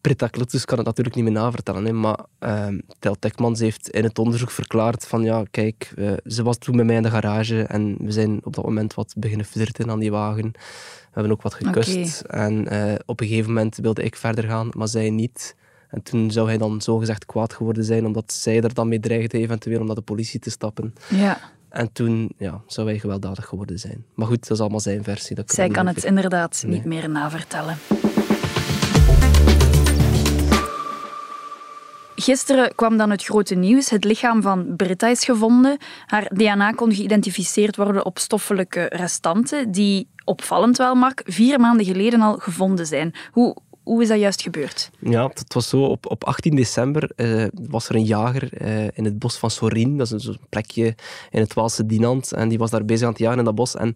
Britta 0.00 0.26
Kloetens 0.26 0.64
kan 0.64 0.78
het 0.78 0.86
natuurlijk 0.86 1.16
niet 1.16 1.24
meer 1.24 1.32
navertellen. 1.32 1.84
Hè, 1.84 1.92
maar 1.92 2.18
uh, 2.40 2.66
Tel 2.98 3.18
Tekmans 3.18 3.60
heeft 3.60 3.88
in 3.88 4.04
het 4.04 4.18
onderzoek 4.18 4.50
verklaard 4.50 5.06
van 5.06 5.22
ja, 5.22 5.42
kijk, 5.50 5.92
uh, 5.96 6.12
ze 6.26 6.42
was 6.42 6.58
toen 6.58 6.76
met 6.76 6.86
mij 6.86 6.96
in 6.96 7.02
de 7.02 7.10
garage 7.10 7.62
en 7.62 7.96
we 7.98 8.12
zijn 8.12 8.40
op 8.44 8.54
dat 8.54 8.64
moment 8.64 8.94
wat 8.94 9.14
beginnen 9.16 9.46
flirten 9.46 9.90
aan 9.90 9.98
die 9.98 10.10
wagen. 10.10 10.50
We 10.52 11.18
hebben 11.18 11.32
ook 11.32 11.42
wat 11.42 11.54
gekust. 11.54 12.22
Okay. 12.24 12.46
En 12.46 12.74
uh, 12.74 12.94
op 13.06 13.20
een 13.20 13.26
gegeven 13.26 13.52
moment 13.52 13.76
wilde 13.76 14.02
ik 14.02 14.16
verder 14.16 14.44
gaan, 14.44 14.68
maar 14.76 14.88
zij 14.88 15.10
niet. 15.10 15.56
En 15.88 16.02
toen 16.02 16.30
zou 16.30 16.48
hij 16.48 16.58
dan 16.58 16.80
zogezegd 16.80 17.26
kwaad 17.26 17.52
geworden 17.52 17.84
zijn, 17.84 18.06
omdat 18.06 18.32
zij 18.32 18.62
er 18.62 18.74
dan 18.74 18.88
mee 18.88 19.00
dreigde 19.00 19.38
eventueel 19.38 19.80
om 19.80 19.86
naar 19.86 19.94
de 19.94 20.00
politie 20.00 20.40
te 20.40 20.50
stappen. 20.50 20.94
Ja. 21.08 21.38
En 21.68 21.92
toen 21.92 22.32
ja, 22.38 22.60
zou 22.66 22.88
hij 22.88 22.98
gewelddadig 22.98 23.46
geworden 23.46 23.78
zijn. 23.78 24.04
Maar 24.14 24.26
goed, 24.26 24.40
dat 24.40 24.50
is 24.50 24.60
allemaal 24.60 24.80
zijn 24.80 25.04
versie. 25.04 25.36
Dat 25.36 25.50
zij 25.50 25.68
kan 25.68 25.86
het 25.86 26.04
inderdaad 26.04 26.62
nee. 26.66 26.74
niet 26.74 26.84
meer 26.84 27.10
navertellen. 27.10 27.76
Gisteren 32.22 32.74
kwam 32.74 32.96
dan 32.96 33.10
het 33.10 33.24
grote 33.24 33.54
nieuws. 33.54 33.90
Het 33.90 34.04
lichaam 34.04 34.42
van 34.42 34.76
Britta 34.76 35.08
is 35.08 35.24
gevonden. 35.24 35.78
Haar 36.06 36.28
DNA 36.34 36.70
kon 36.70 36.94
geïdentificeerd 36.94 37.76
worden 37.76 38.04
op 38.04 38.18
stoffelijke 38.18 38.86
restanten, 38.88 39.70
die 39.70 40.08
opvallend 40.24 40.76
wel, 40.76 40.94
Mark, 40.94 41.22
vier 41.24 41.60
maanden 41.60 41.86
geleden 41.86 42.20
al 42.20 42.36
gevonden 42.36 42.86
zijn. 42.86 43.14
Hoe, 43.30 43.56
hoe 43.82 44.02
is 44.02 44.08
dat 44.08 44.18
juist 44.18 44.42
gebeurd? 44.42 44.90
Ja, 44.98 45.30
het 45.34 45.54
was 45.54 45.68
zo. 45.68 45.84
Op, 45.84 46.10
op 46.10 46.24
18 46.24 46.56
december 46.56 47.10
uh, 47.16 47.46
was 47.68 47.88
er 47.88 47.94
een 47.94 48.04
jager 48.04 48.62
uh, 48.62 48.84
in 48.84 49.04
het 49.04 49.18
bos 49.18 49.36
van 49.36 49.50
Sorin. 49.50 49.98
Dat 49.98 50.12
is 50.12 50.26
een 50.26 50.38
plekje 50.48 50.94
in 51.30 51.40
het 51.40 51.54
Waalse 51.54 51.86
Dinant. 51.86 52.32
En 52.32 52.48
die 52.48 52.58
was 52.58 52.70
daar 52.70 52.84
bezig 52.84 53.06
aan 53.06 53.12
het 53.12 53.20
jagen 53.20 53.38
in 53.38 53.44
dat 53.44 53.54
bos. 53.54 53.76
En 53.76 53.94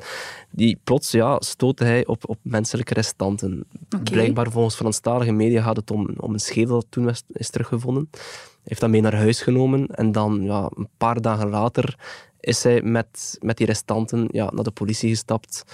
die 0.50 0.78
plots 0.84 1.10
ja, 1.10 1.40
stootte 1.40 1.84
hij 1.84 2.06
op, 2.06 2.28
op 2.28 2.38
menselijke 2.42 2.94
restanten. 2.94 3.64
Okay. 3.86 4.02
Blijkbaar 4.02 4.50
volgens 4.50 4.74
Franstalige 4.74 5.32
media 5.32 5.62
gaat 5.62 5.76
het 5.76 5.90
om, 5.90 6.10
om 6.16 6.32
een 6.32 6.40
schedel 6.40 6.74
dat 6.74 6.86
toen 6.88 7.10
is 7.32 7.50
teruggevonden. 7.50 8.10
Heeft 8.66 8.80
dat 8.80 8.90
mee 8.90 9.00
naar 9.00 9.14
huis 9.14 9.42
genomen. 9.42 9.86
En 9.86 10.12
dan 10.12 10.42
ja, 10.42 10.70
een 10.74 10.88
paar 10.96 11.20
dagen 11.20 11.48
later 11.48 11.98
is 12.40 12.62
hij 12.62 12.82
met, 12.82 13.38
met 13.40 13.56
die 13.56 13.66
restanten 13.66 14.28
ja, 14.30 14.50
naar 14.54 14.64
de 14.64 14.70
politie 14.70 15.08
gestapt. 15.08 15.64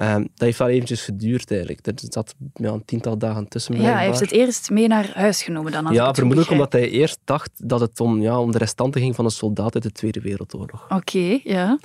Um, 0.00 0.22
dat 0.22 0.30
heeft 0.46 0.58
wel 0.58 0.68
eventjes 0.68 1.02
geduurd 1.02 1.50
eigenlijk. 1.50 1.86
Er 1.86 1.92
zat 1.96 2.34
ja, 2.54 2.72
een 2.72 2.84
tiental 2.84 3.18
dagen 3.18 3.48
tussen 3.48 3.80
Ja, 3.80 3.92
hij 3.92 4.06
heeft 4.06 4.20
het 4.20 4.32
eerst 4.32 4.70
mee 4.70 4.88
naar 4.88 5.10
huis 5.14 5.42
genomen 5.42 5.72
dan. 5.72 5.92
Ja, 5.92 6.14
vermoedelijk 6.14 6.50
omdat 6.50 6.72
hij 6.72 6.90
eerst 6.90 7.18
dacht 7.24 7.50
dat 7.68 7.80
het 7.80 8.00
om, 8.00 8.20
ja, 8.20 8.40
om 8.40 8.52
de 8.52 8.58
restanten 8.58 9.00
ging 9.00 9.14
van 9.14 9.24
een 9.24 9.30
soldaat 9.30 9.74
uit 9.74 9.82
de 9.82 9.92
Tweede 9.92 10.20
Wereldoorlog. 10.20 10.84
Oké, 10.84 10.94
okay, 10.94 11.40
ja. 11.44 11.78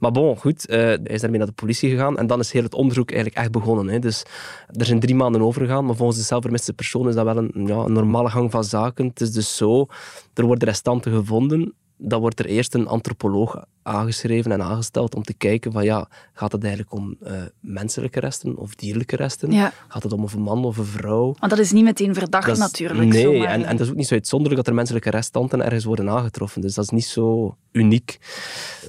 Maar 0.00 0.10
bon, 0.10 0.36
goed, 0.36 0.70
uh, 0.70 0.76
hij 0.76 0.98
is 1.02 1.20
daarmee 1.20 1.38
naar 1.38 1.48
de 1.48 1.54
politie 1.54 1.90
gegaan 1.90 2.18
en 2.18 2.26
dan 2.26 2.40
is 2.40 2.52
heel 2.52 2.62
het 2.62 2.74
onderzoek 2.74 3.10
eigenlijk 3.10 3.40
echt 3.40 3.50
begonnen. 3.50 3.88
Hè. 3.88 3.98
Dus 3.98 4.22
er 4.66 4.86
zijn 4.86 5.00
drie 5.00 5.14
maanden 5.14 5.42
overgegaan, 5.42 5.84
maar 5.84 5.96
volgens 5.96 6.18
de 6.18 6.24
zelfvermiste 6.24 6.72
persoon 6.72 7.08
is 7.08 7.14
dat 7.14 7.24
wel 7.24 7.36
een, 7.36 7.66
ja, 7.66 7.76
een 7.76 7.92
normale 7.92 8.30
gang 8.30 8.50
van 8.50 8.64
zaken. 8.64 9.06
Het 9.06 9.20
is 9.20 9.32
dus 9.32 9.56
zo, 9.56 9.86
er 10.34 10.44
worden 10.44 10.68
restanten 10.68 11.12
gevonden, 11.12 11.74
dan 12.00 12.20
wordt 12.20 12.38
er 12.38 12.46
eerst 12.46 12.74
een 12.74 12.86
antropoloog 12.86 13.64
aangeschreven 13.82 14.52
en 14.52 14.62
aangesteld 14.62 15.14
om 15.14 15.22
te 15.22 15.34
kijken 15.34 15.72
van 15.72 15.84
ja, 15.84 16.08
gaat 16.32 16.52
het 16.52 16.62
eigenlijk 16.62 16.92
om 16.92 17.16
uh, 17.22 17.32
menselijke 17.60 18.20
resten 18.20 18.56
of 18.56 18.74
dierlijke 18.74 19.16
resten? 19.16 19.52
Ja. 19.52 19.72
Gaat 19.88 20.02
het 20.02 20.12
om 20.12 20.26
een 20.34 20.42
man 20.42 20.64
of 20.64 20.76
een 20.76 20.84
vrouw? 20.84 21.34
Want 21.38 21.50
dat 21.50 21.58
is 21.58 21.72
niet 21.72 21.84
meteen 21.84 22.14
verdacht 22.14 22.48
is, 22.48 22.58
natuurlijk. 22.58 23.08
Nee, 23.08 23.46
en, 23.46 23.64
en 23.64 23.76
dat 23.76 23.86
is 23.86 23.90
ook 23.90 23.96
niet 23.96 24.06
zo 24.06 24.14
uitzonderlijk 24.14 24.60
dat 24.60 24.68
er 24.68 24.74
menselijke 24.74 25.10
restanten 25.10 25.64
ergens 25.64 25.84
worden 25.84 26.08
aangetroffen. 26.08 26.60
Dus 26.60 26.74
dat 26.74 26.84
is 26.84 26.90
niet 26.90 27.04
zo 27.04 27.56
uniek. 27.72 28.18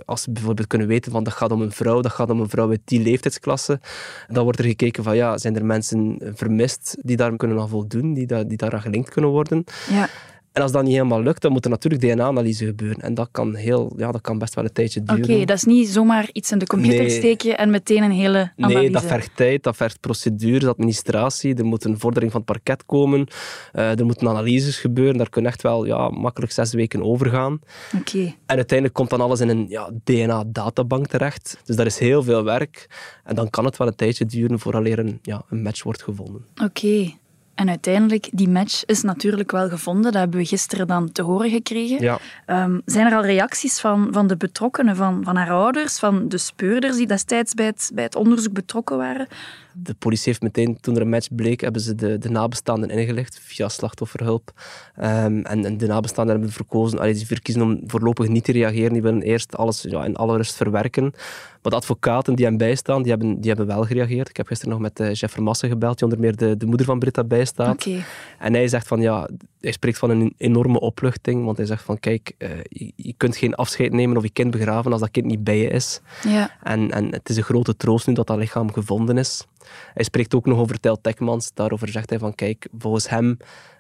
Als 0.06 0.26
we 0.26 0.32
bijvoorbeeld 0.32 0.68
kunnen 0.68 0.88
weten 0.88 1.12
van 1.12 1.24
dat 1.24 1.34
gaat 1.34 1.52
om 1.52 1.62
een 1.62 1.72
vrouw, 1.72 2.02
dat 2.02 2.12
gaat 2.12 2.30
om 2.30 2.40
een 2.40 2.50
vrouw 2.50 2.70
uit 2.70 2.82
die 2.86 3.02
leeftijdsklasse, 3.02 3.80
dan 4.28 4.44
wordt 4.44 4.60
er 4.60 4.66
gekeken 4.66 5.04
van 5.04 5.16
ja, 5.16 5.38
zijn 5.38 5.56
er 5.56 5.66
mensen 5.66 6.20
vermist 6.36 6.98
die 7.02 7.18
daar 7.18 7.36
kunnen 7.36 7.60
aan 7.60 7.70
voldoen, 7.70 8.14
die, 8.14 8.28
daar, 8.28 8.48
die 8.48 8.58
daaraan 8.58 8.82
gelinkt 8.82 9.10
kunnen 9.10 9.32
worden? 9.32 9.64
Ja. 9.90 10.10
En 10.52 10.62
als 10.62 10.72
dat 10.72 10.84
niet 10.84 10.92
helemaal 10.94 11.22
lukt, 11.22 11.42
dan 11.42 11.52
moet 11.52 11.64
er 11.66 11.70
natuurlijk 11.70 12.02
DNA-analyse 12.02 12.66
gebeuren. 12.66 13.02
En 13.02 13.14
dat 13.14 13.30
kan, 13.32 13.56
heel, 13.56 13.94
ja, 13.98 14.12
dat 14.12 14.22
kan 14.22 14.38
best 14.38 14.56
wel 14.56 14.64
een 14.64 14.72
tijdje 14.74 15.04
duren. 15.04 15.24
Oké, 15.24 15.46
dat 15.46 15.58
is 15.58 15.64
niet 15.64 15.88
zomaar 15.90 16.30
iets 16.34 16.52
in 16.52 16.58
de 16.58 16.66
computer 16.68 17.00
Nee. 17.00 17.10
steken 17.10 17.58
en 17.58 17.70
meteen 17.70 18.04
een 18.04 18.12
hele 18.12 18.52
analyse. 18.58 18.80
Nee, 18.80 18.92
dat 18.92 19.04
vergt 19.04 19.32
tijd, 19.36 19.64
dat 19.64 19.76
vergt 19.76 20.00
procedures, 20.00 20.66
administratie. 20.66 21.56
Er 21.56 21.66
moet 21.66 21.84
een 21.84 22.00
vordering 22.00 22.32
van 22.32 22.42
het 22.46 22.50
parket 22.52 22.86
komen. 22.86 23.28
eh, 23.72 24.00
er 24.00 24.06
moeten 24.06 24.28
analyses 24.28 24.78
gebeuren. 24.78 25.18
Daar 25.18 25.30
kunnen 25.30 25.52
echt 25.52 25.62
wel 25.62 25.86
ja, 25.86 26.10
makkelijk 26.10 26.52
zes 26.52 26.74
weken 26.74 27.04
over 27.04 27.30
gaan. 27.30 27.60
Oké, 27.98 28.18
En 28.46 28.56
uiteindelijk 28.56 28.94
komt 28.94 29.10
dan 29.10 29.22
alles 29.22 29.40
in 29.40 29.50
een 29.50 29.66
ja, 29.70 29.90
DNA-databank 30.04 31.08
terecht. 31.08 31.58
Dus 31.66 31.76
dat 31.76 31.86
is 31.86 32.00
heel 32.00 32.24
veel 32.24 32.44
werk. 32.44 32.88
En 33.24 33.36
dan 33.36 33.50
kan 33.50 33.66
het 33.66 33.78
wel 33.78 33.88
een 33.88 33.96
tijdje 33.96 34.26
duren 34.26 34.60
vooraleer 34.60 35.00
een, 35.00 35.20
ja, 35.22 35.42
een 35.50 35.62
match 35.62 35.84
wordt 35.84 36.04
gevonden. 36.04 36.46
oké. 36.64 37.12
En 37.56 37.70
uiteindelijk, 37.70 38.30
die 38.32 38.50
match 38.50 38.86
is 38.86 39.02
natuurlijk 39.02 39.52
wel 39.52 39.70
gevonden. 39.70 40.04
Dat 40.04 40.22
hebben 40.22 40.40
we 40.40 40.46
gisteren 40.46 40.88
dan 40.88 41.12
te 41.12 41.22
horen 41.22 41.50
gekregen. 41.50 42.02
Ja. 42.02 42.20
Ehm, 42.46 42.80
zijn 42.86 43.06
er 43.06 43.16
al 43.16 43.26
reacties 43.26 43.80
van, 43.80 44.08
van 44.12 44.28
de 44.28 44.38
betrokkenen, 44.38 44.96
van, 44.96 45.22
van 45.24 45.36
haar 45.36 45.52
ouders, 45.52 46.00
van 46.00 46.30
de 46.30 46.38
speurders 46.38 46.96
die 46.96 47.08
destijds 47.08 47.54
bij 47.54 47.66
het, 47.66 47.92
bij 47.94 48.04
het 48.04 48.16
onderzoek 48.16 48.54
betrokken 48.54 48.98
waren? 48.98 49.28
De 49.74 49.94
politie 49.94 50.26
heeft 50.26 50.42
meteen, 50.42 50.78
toen 50.80 50.96
er 50.96 51.02
een 51.02 51.10
match 51.10 51.36
bleek, 51.36 51.62
hebben 51.62 51.82
ze 51.82 51.96
de, 51.96 52.18
de 52.18 52.30
nabestaanden 52.30 52.90
ingelicht 52.90 53.40
via 53.42 53.70
slachtofferhulp. 53.70 54.52
Ehm, 54.96 55.40
en, 55.40 55.66
en 55.66 55.78
de 55.78 55.88
nabestaanden 55.88 56.36
hebben 56.36 56.54
verkozen, 56.54 57.00
allee, 57.00 57.14
die 57.14 57.26
verkiezen 57.26 57.62
om 57.62 57.80
voorlopig 57.86 58.28
niet 58.28 58.44
te 58.44 58.52
reageren. 58.52 58.94
Die 58.94 59.02
willen 59.02 59.22
eerst 59.22 59.56
alles 59.56 59.82
ja, 59.82 60.06
in 60.06 60.16
alle 60.16 60.38
rust 60.38 60.56
verwerken. 60.56 61.14
Maar 61.62 61.72
de 61.72 61.78
advocaten 61.78 62.36
die 62.36 62.46
hem 62.46 62.58
bijstaan, 62.58 63.02
die 63.02 63.12
hebben, 63.12 63.40
die 63.40 63.50
hebben 63.50 63.68
wel 63.68 63.84
gereageerd. 63.84 64.30
Ik 64.30 64.38
heb 64.38 64.48
gisteren 64.48 64.74
nog 64.74 64.82
met 64.82 65.00
uh, 65.00 65.14
Jeff 65.14 65.34
Vermassen 65.34 65.70
gebeld, 65.70 65.98
die 65.98 66.04
onder 66.04 66.20
meer 66.20 66.36
de, 66.36 66.58
de 66.58 66.66
moeder 66.66 66.86
van 66.86 67.00
Britta 67.00 67.24
bijstaat. 67.24 67.74
Oké. 67.74 68.04
En 68.40 68.54
hij 68.54 68.68
zegt 68.68 68.88
van 68.88 69.02
ja, 69.02 69.30
hij 69.60 69.72
spreekt 69.72 69.98
van 69.98 70.10
een 70.10 70.34
enorme 70.38 70.80
opluchting. 70.80 71.46
Want 71.46 71.58
hij 71.58 71.66
zegt 71.66 71.84
van 71.84 72.00
kijk, 72.00 72.32
eh, 72.38 72.50
je, 72.64 72.92
je 72.96 73.14
kunt 73.18 73.38
geen 73.38 73.56
afscheid 73.56 73.92
nemen 73.92 74.18
of 74.18 74.24
je 74.24 74.30
kind 74.30 74.52
begraven 74.52 74.92
als 74.92 75.02
dat 75.02 75.12
kind 75.12 75.26
niet 75.26 75.44
bij 75.44 75.58
je 75.58 75.70
is. 75.70 76.02
Ja. 76.28 76.52
En, 76.64 76.92
en 76.92 77.12
het 77.12 77.30
is 77.30 77.38
een 77.38 77.44
grote 77.44 77.78
troost 77.78 78.08
nu 78.08 78.14
dat 78.14 78.28
dat 78.28 78.38
lichaam 78.38 78.74
gevonden 78.74 79.18
is. 79.18 79.46
Hij 79.94 80.04
spreekt 80.04 80.36
ook 80.36 80.46
nog 80.46 80.60
over 80.60 80.80
Tel 80.80 81.02
Tekmans. 81.02 81.52
Daarover 81.54 81.88
zegt 81.90 82.10
hij 82.10 82.20
van, 82.20 82.36
kijk, 82.36 82.68
volgens 82.78 83.10
hem 83.10 83.38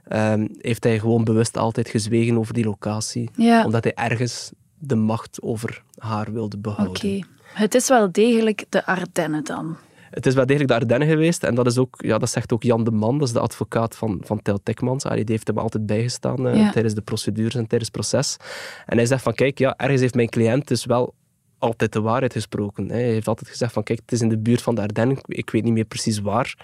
ehm, 0.07 0.47
heeft 0.57 0.83
hij 0.83 0.99
gewoon 0.99 1.23
bewust 1.23 1.57
altijd 1.57 1.89
gezwegen 1.89 2.37
over 2.37 2.53
die 2.53 2.65
locatie. 2.65 3.29
Ja. 3.35 3.65
Omdat 3.65 3.83
hij 3.83 3.93
ergens 3.93 4.51
de 4.79 4.95
macht 4.95 5.41
over 5.41 5.83
haar 5.97 6.33
wilde 6.33 6.57
behouden. 6.57 6.95
Oké. 6.95 7.27
Het 7.53 7.75
is 7.75 7.87
wel 7.87 8.11
degelijk 8.11 8.65
de 8.69 8.85
Ardennen 8.85 9.43
dan. 9.43 9.75
Het 10.09 10.25
is 10.25 10.33
wel 10.33 10.45
degelijk 10.45 10.69
de 10.71 10.75
Ardennen 10.75 11.07
geweest. 11.07 11.43
En 11.43 11.55
dat, 11.55 11.65
is 11.67 11.77
ook, 11.77 11.95
ja, 11.97 12.17
dat 12.17 12.29
zegt 12.29 12.53
ook 12.53 12.63
Jan 12.63 12.83
de 12.83 12.91
Man, 12.91 13.17
dat 13.17 13.27
is 13.27 13.33
de 13.33 13.39
advocaat 13.39 13.95
van, 13.95 14.21
van 14.23 14.41
Tel 14.41 14.59
Tekmans. 14.63 15.05
Ah, 15.05 15.15
Die 15.15 15.23
heeft 15.27 15.47
hem 15.47 15.57
altijd 15.57 15.85
bijgestaan 15.85 16.47
eh, 16.47 16.55
Ja. 16.55 16.71
tijdens 16.71 16.93
de 16.93 17.01
procedures 17.01 17.55
en 17.55 17.67
tijdens 17.67 17.83
het 17.83 17.91
proces. 17.91 18.37
En 18.85 18.97
hij 18.97 19.05
zegt 19.05 19.23
van, 19.23 19.33
kijk, 19.33 19.57
ja, 19.57 19.73
ergens 19.77 20.01
heeft 20.01 20.15
mijn 20.15 20.29
cliënt 20.29 20.67
dus 20.67 20.85
wel 20.85 21.13
altijd 21.61 21.93
de 21.93 22.01
waarheid 22.01 22.33
gesproken. 22.33 22.89
Hij 22.89 23.03
heeft 23.03 23.27
altijd 23.27 23.49
gezegd 23.49 23.73
van, 23.73 23.83
kijk, 23.83 23.99
het 23.99 24.11
is 24.11 24.21
in 24.21 24.29
de 24.29 24.37
buurt 24.37 24.61
van 24.61 24.75
de 24.75 24.81
Ardennen. 24.81 25.17
Ik 25.25 25.49
weet 25.49 25.63
niet 25.63 25.73
meer 25.73 25.85
precies 25.85 26.19
waar. 26.19 26.55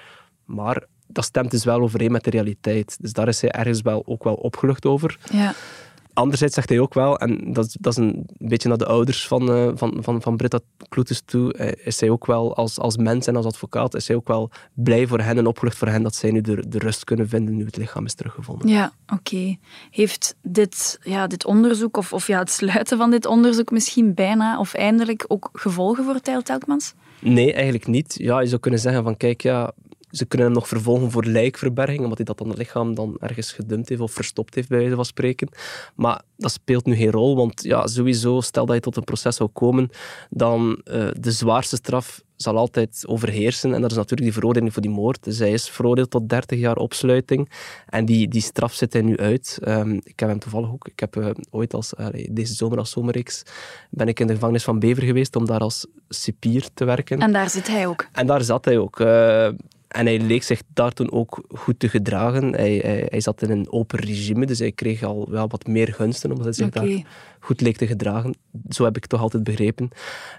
Maar 0.46 0.84
dat 1.08 1.24
stemt 1.24 1.52
dus 1.52 1.64
wel 1.64 1.82
overeen 1.82 2.12
met 2.12 2.24
de 2.24 2.30
realiteit. 2.30 2.98
Dus 3.02 3.14
daar 3.14 3.28
is 3.28 3.42
hij 3.42 3.52
ergens 3.52 3.82
wel, 3.82 4.04
ook 4.06 4.24
wel 4.24 4.34
opgelucht 4.34 4.86
over. 4.86 5.20
Ja. 5.32 5.54
Anderzijds 6.18 6.54
zegt 6.56 6.70
hij 6.70 6.80
ook 6.80 6.94
wel, 6.94 7.18
en 7.20 7.54
dat, 7.54 7.66
is- 7.66 7.78
dat 7.80 7.92
is 7.98 7.98
een 8.04 8.26
beetje 8.38 8.68
naar 8.70 8.78
de 8.78 8.86
ouders 8.86 9.28
van, 9.28 9.52
eh, 9.52 9.72
van, 9.76 9.98
van, 10.02 10.22
van 10.22 10.38
Britta 10.38 10.60
Kloetes 10.90 11.22
toe, 11.26 11.54
eh, 11.54 11.86
is 11.88 12.00
hij 12.00 12.10
ook 12.10 12.26
wel 12.26 12.56
als, 12.56 12.80
als 12.80 12.98
mens 12.98 13.28
en 13.28 13.36
als 13.36 13.46
advocaat, 13.46 13.96
is 13.96 14.08
hij 14.08 14.18
ook 14.18 14.28
wel 14.28 14.50
blij 14.74 15.08
voor 15.08 15.20
hen 15.20 15.38
en 15.38 15.48
opgelucht 15.48 15.78
voor 15.78 15.88
hen 15.88 16.04
dat 16.04 16.16
zij 16.16 16.32
nu 16.32 16.42
de, 16.42 16.68
de 16.68 16.80
rust 16.80 17.04
kunnen 17.04 17.30
vinden 17.30 17.56
nu 17.56 17.66
het 17.66 17.78
lichaam 17.78 18.06
is 18.06 18.14
teruggevonden. 18.14 18.68
Ja, 18.68 18.92
oké. 19.14 19.56
Heeft 19.92 20.36
dit, 20.42 21.00
ja, 21.04 21.28
dit 21.28 21.46
onderzoek, 21.46 21.98
of, 21.98 22.14
of 22.14 22.28
ja, 22.28 22.40
het 22.40 22.52
sluiten 22.52 22.98
van 22.98 23.12
dit 23.12 23.26
onderzoek 23.26 23.72
misschien 23.72 24.14
bijna 24.14 24.60
of 24.60 24.74
eindelijk 24.74 25.26
ook 25.28 25.50
gevolgen 25.54 26.04
voor 26.04 26.20
Tijl 26.20 26.42
Telkmans? 26.42 26.94
Nee, 27.20 27.54
eigenlijk 27.54 27.88
niet. 27.88 28.16
Ja, 28.18 28.40
je 28.40 28.48
zou 28.48 28.62
kunnen 28.62 28.80
zeggen 28.80 29.04
van 29.04 29.18
kijk, 29.18 29.42
ja, 29.42 29.72
ze 30.12 30.26
kunnen 30.26 30.48
hem 30.48 30.56
nog 30.56 30.68
vervolgen 30.68 31.12
voor 31.12 31.26
lijkverberging, 31.26 32.00
omdat 32.00 32.18
hij 32.18 32.26
dat 32.26 32.38
dan 32.38 32.50
het 32.50 32.58
lichaam 32.58 32.96
dan 32.96 33.18
ergens 33.20 33.52
gedumpt 33.52 33.90
heeft 33.90 34.02
of 34.02 34.12
verstopt 34.12 34.56
heeft, 34.56 34.70
bij 34.70 34.78
wijze 34.78 34.96
van 34.96 35.06
spreken. 35.06 35.50
Maar 35.96 36.22
dat 36.38 36.52
speelt 36.52 36.86
nu 36.86 36.96
geen 36.96 37.12
rol, 37.12 37.36
want 37.36 37.64
ja, 37.64 37.88
sowieso, 37.88 38.42
stel 38.42 38.66
dat 38.66 38.76
je 38.76 38.82
tot 38.82 38.96
een 38.98 39.04
proces 39.04 39.36
zou 39.36 39.50
komen, 39.54 39.90
dan 40.30 40.82
eh, 40.84 41.08
de 41.20 41.32
zwaarste 41.32 41.76
straf 41.76 42.22
zal 42.36 42.58
altijd 42.58 43.04
overheersen. 43.08 43.74
En 43.74 43.82
dat 43.82 43.92
is 43.92 43.98
natuurlijk 43.98 44.24
die 44.24 44.34
veroordeling 44.34 44.74
voor 44.74 44.82
die 44.82 44.92
moord. 44.92 45.24
Dus 45.24 45.40
hij 45.40 45.52
is 45.52 45.70
veroordeeld 45.70 46.10
tot 46.10 46.30
30 46.30 46.60
jaar 46.60 46.76
opsluiting. 46.76 47.50
En 47.88 48.06
die, 48.06 48.28
die 48.28 48.42
straf 48.42 48.74
zit 48.74 48.94
hij 48.94 49.02
nu 49.02 49.18
uit. 49.18 49.58
Ehm, 49.64 49.94
ik 50.04 50.20
heb 50.20 50.30
hem 50.30 50.40
toevallig 50.40 50.72
ook... 50.72 50.88
Ik 50.88 51.00
heb 51.00 51.16
eh, 51.16 51.30
ooit 51.50 51.74
als... 51.74 51.94
deze 52.30 52.54
zomer 52.54 52.78
als 52.78 52.92
zomerreeks 52.92 53.44
ben 53.90 54.08
ik 54.08 54.20
in 54.20 54.28
de 54.28 54.34
gevangenis 54.34 54.64
van 54.64 54.80
Bever 54.80 55.04
geweest 55.04 55.36
om 55.36 55.46
daar 55.46 55.60
als 55.60 55.86
cipier 56.10 56.68
te 56.74 56.86
werken. 56.86 57.20
En 57.20 57.32
daar 57.32 57.50
zit 57.50 57.68
hij 57.68 57.88
ook. 57.88 58.08
En 58.12 58.28
daar 58.28 58.44
zat 58.44 58.66
hij 58.66 58.78
ook. 58.78 59.00
eh, 59.00 59.50
en 59.88 60.06
hij 60.06 60.20
leek 60.20 60.44
zich 60.44 60.62
daar 60.74 60.92
toen 60.92 61.12
ook 61.12 61.42
goed 61.50 61.80
te 61.80 61.90
gedragen. 61.90 62.54
Hij, 62.54 62.82
hij, 62.84 63.06
hij 63.10 63.22
zat 63.22 63.42
in 63.42 63.50
een 63.50 63.72
open 63.72 64.00
regime, 64.00 64.46
dus 64.46 64.60
hij 64.60 64.72
kreeg 64.72 65.04
al 65.04 65.28
wel 65.30 65.48
wat 65.48 65.68
meer 65.68 65.94
gunsten, 65.94 66.30
omdat 66.30 66.46
hij 66.46 66.54
zich 66.54 66.70
daar 66.70 67.04
goed 67.40 67.62
leek 67.62 67.78
te 67.78 67.88
gedragen. 67.88 68.36
Zo 68.70 68.84
heb 68.84 68.96
ik 68.96 69.02
het 69.02 69.12
toch 69.12 69.22
altijd 69.22 69.44
begrepen. 69.44 69.90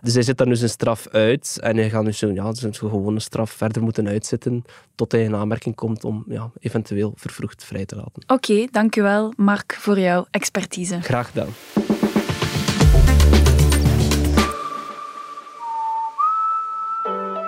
Dus 0.00 0.14
hij 0.14 0.22
zit 0.22 0.38
daar 0.38 0.46
nu 0.46 0.56
zijn 0.56 0.70
straf 0.70 1.08
uit 1.08 1.58
en 1.60 1.76
hij 1.76 1.90
gaat 1.90 2.04
nu 2.04 2.12
zo, 2.12 2.30
ja, 2.30 2.54
zijn 2.54 2.74
gewone 2.74 3.20
straf 3.20 3.50
verder 3.50 3.82
moeten 3.82 4.08
uitzitten 4.08 4.64
tot 4.94 5.12
hij 5.12 5.22
in 5.22 5.34
aanmerking 5.34 5.74
komt 5.74 6.04
om 6.04 6.24
ja, 6.28 6.50
eventueel 6.58 7.12
vervroegd 7.16 7.64
vrij 7.64 7.84
te 7.84 7.96
laten. 7.96 8.22
Oké, 8.26 8.66
dank 8.70 8.96
u 8.96 9.02
wel, 9.02 9.32
Mark, 9.36 9.76
voor 9.80 9.98
jouw 9.98 10.26
expertise. 10.30 11.00
Graag 11.00 11.28
gedaan. 11.28 11.97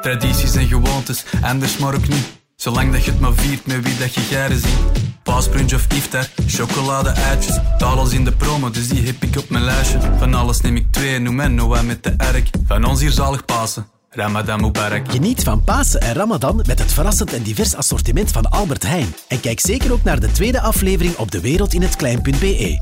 Tradities 0.00 0.54
en 0.54 0.66
gewoontes, 0.66 1.24
anders 1.42 1.78
maar 1.78 1.94
ook 1.94 2.08
niet. 2.08 2.38
Zolang 2.56 2.92
dat 2.92 3.04
je 3.04 3.10
het 3.10 3.20
maar 3.20 3.34
viert 3.34 3.66
met 3.66 3.82
wie 3.82 3.98
dat 3.98 4.14
je 4.14 4.20
garen 4.20 4.58
ziet. 4.58 4.78
Paasbrunch 5.22 5.74
of 5.74 5.86
iftar, 5.88 6.28
chocolade 6.46 7.10
uitjes. 7.10 7.58
Taal 7.78 7.98
als 7.98 8.12
in 8.12 8.24
de 8.24 8.32
promo, 8.32 8.70
dus 8.70 8.88
die 8.88 9.06
heb 9.06 9.22
ik 9.22 9.36
op 9.36 9.50
mijn 9.50 9.64
lijstje. 9.64 9.98
Van 10.18 10.34
alles 10.34 10.60
neem 10.60 10.76
ik 10.76 10.86
twee, 10.90 11.18
noem 11.18 11.40
en 11.40 11.54
Noah 11.54 11.82
met 11.82 12.02
de 12.02 12.14
erk. 12.16 12.48
Van 12.66 12.84
ons 12.84 13.00
hier 13.00 13.10
zalig 13.10 13.44
Pasen, 13.44 13.86
Ramadan 14.10 14.60
Mubarak. 14.60 15.10
Geniet 15.10 15.42
van 15.42 15.64
Pasen 15.64 16.00
en 16.00 16.14
Ramadan 16.14 16.62
met 16.66 16.78
het 16.78 16.92
verrassend 16.92 17.32
en 17.32 17.42
divers 17.42 17.74
assortiment 17.74 18.30
van 18.30 18.50
Albert 18.50 18.82
Heijn. 18.82 19.14
En 19.28 19.40
kijk 19.40 19.60
zeker 19.60 19.92
ook 19.92 20.02
naar 20.02 20.20
de 20.20 20.32
tweede 20.32 20.60
aflevering 20.60 21.16
op 21.16 21.30
dewereldinhetklein.be. 21.30 22.78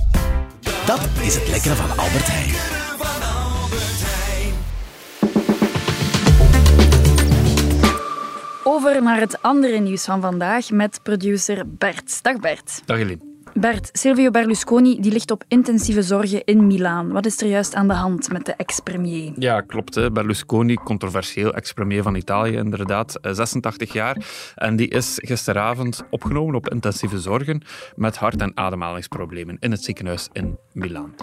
Dat 0.86 1.00
is 1.20 1.34
het 1.34 1.48
lekkere 1.48 1.74
van 1.74 1.90
Albert 1.90 2.26
Heijn. 2.26 2.77
Over 8.78 9.02
naar 9.02 9.20
het 9.20 9.42
andere 9.42 9.78
nieuws 9.78 10.04
van 10.04 10.20
vandaag 10.20 10.70
met 10.70 11.00
producer 11.02 11.64
Bert. 11.66 12.22
Dag 12.22 12.40
Bert. 12.40 12.82
Dag 12.84 12.98
Eline. 12.98 13.20
Bert, 13.54 13.88
Silvio 13.92 14.30
Berlusconi 14.30 15.00
die 15.00 15.12
ligt 15.12 15.30
op 15.30 15.44
intensieve 15.48 16.02
zorgen 16.02 16.44
in 16.44 16.66
Milaan. 16.66 17.12
Wat 17.12 17.26
is 17.26 17.40
er 17.40 17.48
juist 17.48 17.74
aan 17.74 17.88
de 17.88 17.94
hand 17.94 18.32
met 18.32 18.46
de 18.46 18.52
ex-premier? 18.52 19.32
Ja, 19.38 19.60
klopt. 19.60 19.94
Hè. 19.94 20.10
Berlusconi, 20.10 20.74
controversieel 20.74 21.54
ex-premier 21.54 22.02
van 22.02 22.14
Italië, 22.14 22.56
inderdaad, 22.56 23.16
eh, 23.20 23.32
86 23.32 23.92
jaar. 23.92 24.16
En 24.54 24.76
die 24.76 24.88
is 24.88 25.12
gisteravond 25.24 26.04
opgenomen 26.10 26.54
op 26.54 26.68
intensieve 26.68 27.20
zorgen 27.20 27.62
met 27.96 28.16
hart- 28.16 28.40
en 28.40 28.56
ademhalingsproblemen 28.56 29.56
in 29.60 29.70
het 29.70 29.84
ziekenhuis 29.84 30.28
in 30.32 30.58
Milaan. 30.72 31.14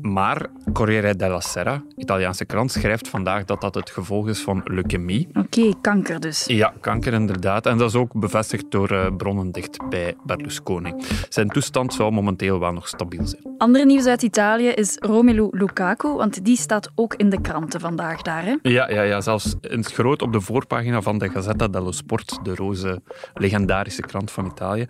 Maar 0.00 0.46
Corriere 0.72 1.16
della 1.16 1.40
Sera, 1.40 1.82
Italiaanse 1.96 2.44
krant, 2.44 2.72
schrijft 2.72 3.08
vandaag 3.08 3.44
dat 3.44 3.60
dat 3.60 3.74
het 3.74 3.90
gevolg 3.90 4.28
is 4.28 4.40
van 4.42 4.60
leukemie. 4.64 5.28
Oké, 5.34 5.70
kanker 5.80 6.20
dus. 6.20 6.44
Ja, 6.46 6.72
kanker 6.80 7.12
inderdaad. 7.12 7.66
En 7.66 7.78
dat 7.78 7.88
is 7.88 7.94
ook 7.96 8.12
bevestigd 8.20 8.64
door 8.68 8.90
eh, 8.90 9.06
bronnen 9.16 9.52
dicht 9.52 9.88
bij 9.88 10.14
Berlusconi. 10.24 10.94
Zijn 11.28 11.48
toestand 11.48 11.94
zou 11.94 12.12
momenteel 12.12 12.60
wel 12.60 12.72
nog 12.72 12.88
stabiel 12.88 13.26
zijn. 13.26 13.42
Ander 13.58 13.86
nieuws 13.86 14.06
uit 14.06 14.22
Italië 14.22 14.68
is 14.68 14.96
Romelu 15.00 15.48
Lukaku, 15.50 16.08
want 16.08 16.44
die 16.44 16.56
staat 16.56 16.90
ook 16.94 17.14
in 17.14 17.30
de 17.30 17.40
kranten 17.40 17.80
vandaag 17.80 18.22
daar. 18.22 18.44
Hè? 18.44 18.54
Ja, 18.62 18.90
ja, 18.90 19.02
ja, 19.02 19.20
zelfs 19.20 19.54
in 19.60 19.78
het 19.78 19.92
groot 19.92 20.22
op 20.22 20.32
de 20.32 20.40
voorpagina 20.40 21.02
van 21.02 21.18
de 21.18 21.28
Gazzetta 21.28 21.68
dello 21.68 21.90
Sport, 21.92 22.38
de 22.42 22.54
roze 22.54 23.02
legendarische 23.34 24.02
krant 24.02 24.30
van 24.30 24.46
Italië, 24.46 24.86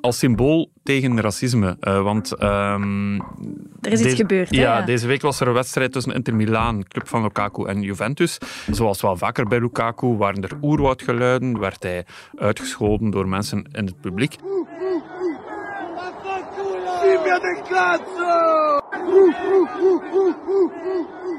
als 0.00 0.18
symbool 0.18 0.70
tegen 0.82 1.20
racisme. 1.20 1.76
eh, 1.80 2.02
want 2.02 2.32
ehm, 2.34 3.14
Er 3.14 3.22
is 3.92 3.92
iets 3.92 4.02
deze- 4.02 4.16
gebeurd, 4.44 4.64
hè? 4.66 4.70
Ja, 4.72 4.78
Ja. 4.78 4.84
deze 4.84 5.06
week 5.06 5.22
was 5.22 5.40
er 5.40 5.46
een 5.46 5.52
wedstrijd 5.52 5.92
tussen 5.92 6.12
Inter 6.14 6.34
Milaan, 6.34 6.88
club 6.88 7.08
van 7.08 7.22
Lukaku, 7.22 7.64
en 7.64 7.82
Juventus. 7.82 8.38
Zoals 8.70 9.00
wel 9.00 9.16
vaker 9.16 9.46
bij 9.46 9.60
Lukaku 9.60 10.06
waren 10.16 10.42
er 10.42 10.58
oerwoudgeluiden, 10.62 11.58
werd 11.58 11.82
hij 11.82 12.04
uitgescholden 12.36 13.10
door 13.10 13.28
mensen 13.28 13.64
in 13.72 13.86
het 13.86 14.00
publiek. 14.00 14.36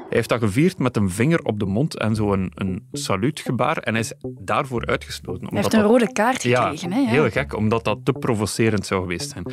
Hij 0.08 0.16
heeft 0.16 0.28
dat 0.28 0.38
gevierd 0.40 0.78
met 0.78 0.96
een 0.96 1.10
vinger 1.10 1.40
op 1.42 1.58
de 1.58 1.66
mond 1.66 1.96
en 1.98 2.14
zo 2.14 2.32
een, 2.32 2.52
een 2.54 2.86
saluutgebaar. 2.92 3.76
En 3.78 3.92
hij 3.92 4.00
is 4.00 4.12
daarvoor 4.40 4.86
uitgesloten. 4.86 5.46
Hij 5.48 5.56
heeft 5.60 5.72
een 5.72 5.80
dat- 5.80 5.90
rode 5.90 6.12
kaart 6.12 6.42
gekregen. 6.42 6.90
ja, 6.90 6.96
hè? 6.96 7.00
Ja. 7.00 7.08
heel 7.08 7.30
gek, 7.30 7.56
omdat 7.56 7.84
dat 7.84 7.98
te 8.04 8.12
provocerend 8.12 8.86
zou 8.86 9.00
geweest 9.02 9.30
zijn. 9.30 9.44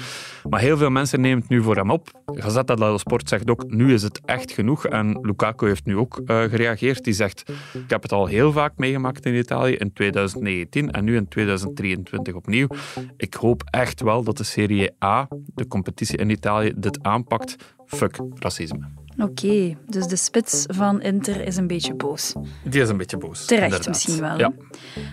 Maar 0.50 0.60
heel 0.60 0.78
veel 0.78 0.90
mensen 0.90 1.22
nemen 1.22 1.40
het 1.40 1.50
nu 1.50 1.62
voor 1.62 1.76
hem 1.76 1.90
op. 1.92 2.22
Gazzetta 2.26 2.76
dello 2.76 2.98
Sport 2.98 3.30
zegt 3.30 3.50
ook, 3.50 3.64
nu 3.70 3.94
is 3.94 4.04
het 4.04 4.22
echt 4.26 4.52
genoeg. 4.52 4.86
En 4.86 5.20
Lukaku 5.22 5.68
heeft 5.68 5.86
nu 5.86 5.98
ook 5.98 6.22
eh, 6.26 6.42
gereageerd. 6.44 7.04
Die 7.04 7.14
zegt, 7.14 7.44
ik 7.74 7.90
heb 7.90 8.02
het 8.02 8.12
al 8.12 8.26
heel 8.26 8.52
vaak 8.52 8.74
meegemaakt 8.78 9.26
in 9.26 9.36
Italië, 9.36 9.74
in 9.74 9.94
2019 9.94 10.92
en 10.92 11.04
nu 11.04 11.16
in 11.16 11.28
2023 11.28 12.34
opnieuw. 12.34 12.68
Ik 13.18 13.34
hoop 13.34 13.64
echt 13.70 14.02
wel 14.02 14.24
dat 14.24 14.38
de 14.38 14.44
Serie 14.44 14.92
A, 15.04 15.28
de 15.46 15.68
competitie 15.68 16.18
in 16.18 16.30
Italië, 16.30 16.72
dit 16.76 17.04
aanpakt. 17.04 17.56
Fuck 17.86 18.20
racisme. 18.40 19.04
Oké, 19.18 19.76
dus 19.88 20.08
de 20.08 20.16
spits 20.16 20.66
van 20.68 21.02
Inter 21.02 21.42
is 21.48 21.56
een 21.58 21.68
beetje 21.68 21.94
boos. 21.94 22.34
Die 22.64 22.82
is 22.82 22.90
een 22.90 22.98
beetje 22.98 23.18
boos. 23.18 23.46
Terecht 23.46 23.64
inderdaad. 23.66 23.88
misschien 23.88 24.20
wel. 24.20 24.38
Ja. 24.38 24.52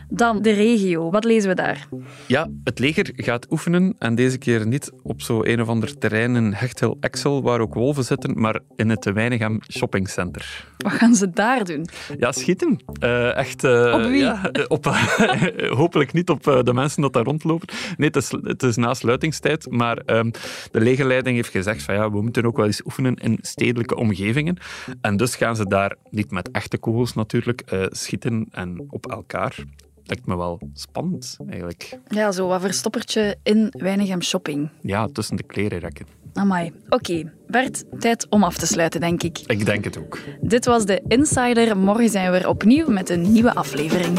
Dan 0.08 0.42
de 0.42 0.50
regio. 0.50 1.10
Wat 1.10 1.24
lezen 1.24 1.48
we 1.48 1.54
daar? 1.54 1.88
Ja, 2.26 2.48
het 2.64 2.78
leger 2.78 3.10
gaat 3.16 3.50
oefenen 3.50 3.94
en 3.98 4.14
deze 4.14 4.38
keer 4.38 4.66
niet 4.66 4.90
op 5.02 5.22
zo 5.22 5.42
een 5.44 5.60
of 5.60 5.68
ander 5.68 5.98
terrein 5.98 6.36
in 6.36 6.52
Hechtel 6.52 6.96
Excel 7.00 7.42
waar 7.42 7.60
ook 7.60 7.74
wolven 7.74 8.04
zitten, 8.04 8.40
maar 8.40 8.60
in 8.76 8.90
het 8.90 9.04
Weinigem 9.12 9.58
Shopping 9.70 10.08
Center. 10.08 10.66
Wat 10.78 10.92
gaan 10.92 11.14
ze 11.14 11.30
daar 11.30 11.64
doen? 11.64 11.86
Ja, 12.18 12.32
schieten. 12.32 12.80
Eh, 13.00 13.36
echt... 13.36 13.64
eh, 13.64 13.92
Op 13.94 14.00
wie? 14.02 14.18
Ja, 14.22 14.50
eh, 14.50 14.64
op, 14.68 14.84
hopelijk 15.82 16.12
niet 16.12 16.30
op 16.30 16.42
de 16.64 16.72
mensen 16.74 17.02
dat 17.02 17.12
daar 17.12 17.24
rondlopen. 17.24 17.68
Nee, 17.96 18.08
het 18.08 18.16
is, 18.16 18.30
het 18.42 18.62
is 18.62 18.76
na 18.76 18.94
sluitingstijd, 18.94 19.70
maar 19.70 19.96
ehm, 19.96 20.30
de 20.70 20.80
legerleiding 20.80 21.36
heeft 21.36 21.48
gezegd 21.50 21.82
van 21.82 21.94
ja, 21.94 22.10
we 22.10 22.22
moeten 22.22 22.46
ook 22.46 22.56
wel 22.56 22.66
eens 22.66 22.84
oefenen 22.84 23.14
in 23.16 23.38
omgevingen. 23.96 24.56
En 25.00 25.16
dus 25.16 25.36
gaan 25.36 25.56
ze 25.56 25.66
daar 25.66 25.96
niet 26.10 26.30
met 26.30 26.50
echte 26.50 26.78
kogels 26.78 27.14
natuurlijk 27.14 27.60
eh, 27.60 27.84
schieten 27.90 28.48
en 28.50 28.84
op 28.88 29.10
elkaar. 29.10 29.56
Lijkt 30.04 30.26
me 30.26 30.36
wel 30.36 30.60
spannend, 30.74 31.36
eigenlijk. 31.48 31.98
Ja, 32.08 32.32
zo 32.32 32.46
wat 32.46 32.60
verstoppertje 32.60 33.36
in 33.42 33.74
Weinigem 33.78 34.22
Shopping. 34.22 34.68
Ja, 34.80 35.08
tussen 35.12 35.36
de 35.36 35.42
klerenrekken. 35.42 36.06
Amai. 36.34 36.72
Oké, 36.88 37.32
Bert, 37.46 37.84
tijd 37.98 38.26
om 38.28 38.44
af 38.44 38.56
te 38.56 38.66
sluiten, 38.66 39.00
denk 39.00 39.22
ik. 39.22 39.38
Ik 39.46 39.66
denk 39.66 39.84
het 39.84 39.98
ook. 39.98 40.18
Dit 40.40 40.64
was 40.64 40.84
de 40.84 41.02
Insider. 41.08 41.76
Morgen 41.76 42.08
zijn 42.08 42.30
we 42.30 42.38
er 42.38 42.48
opnieuw 42.48 42.88
met 42.88 43.10
een 43.10 43.32
nieuwe 43.32 43.54
aflevering. 43.54 44.18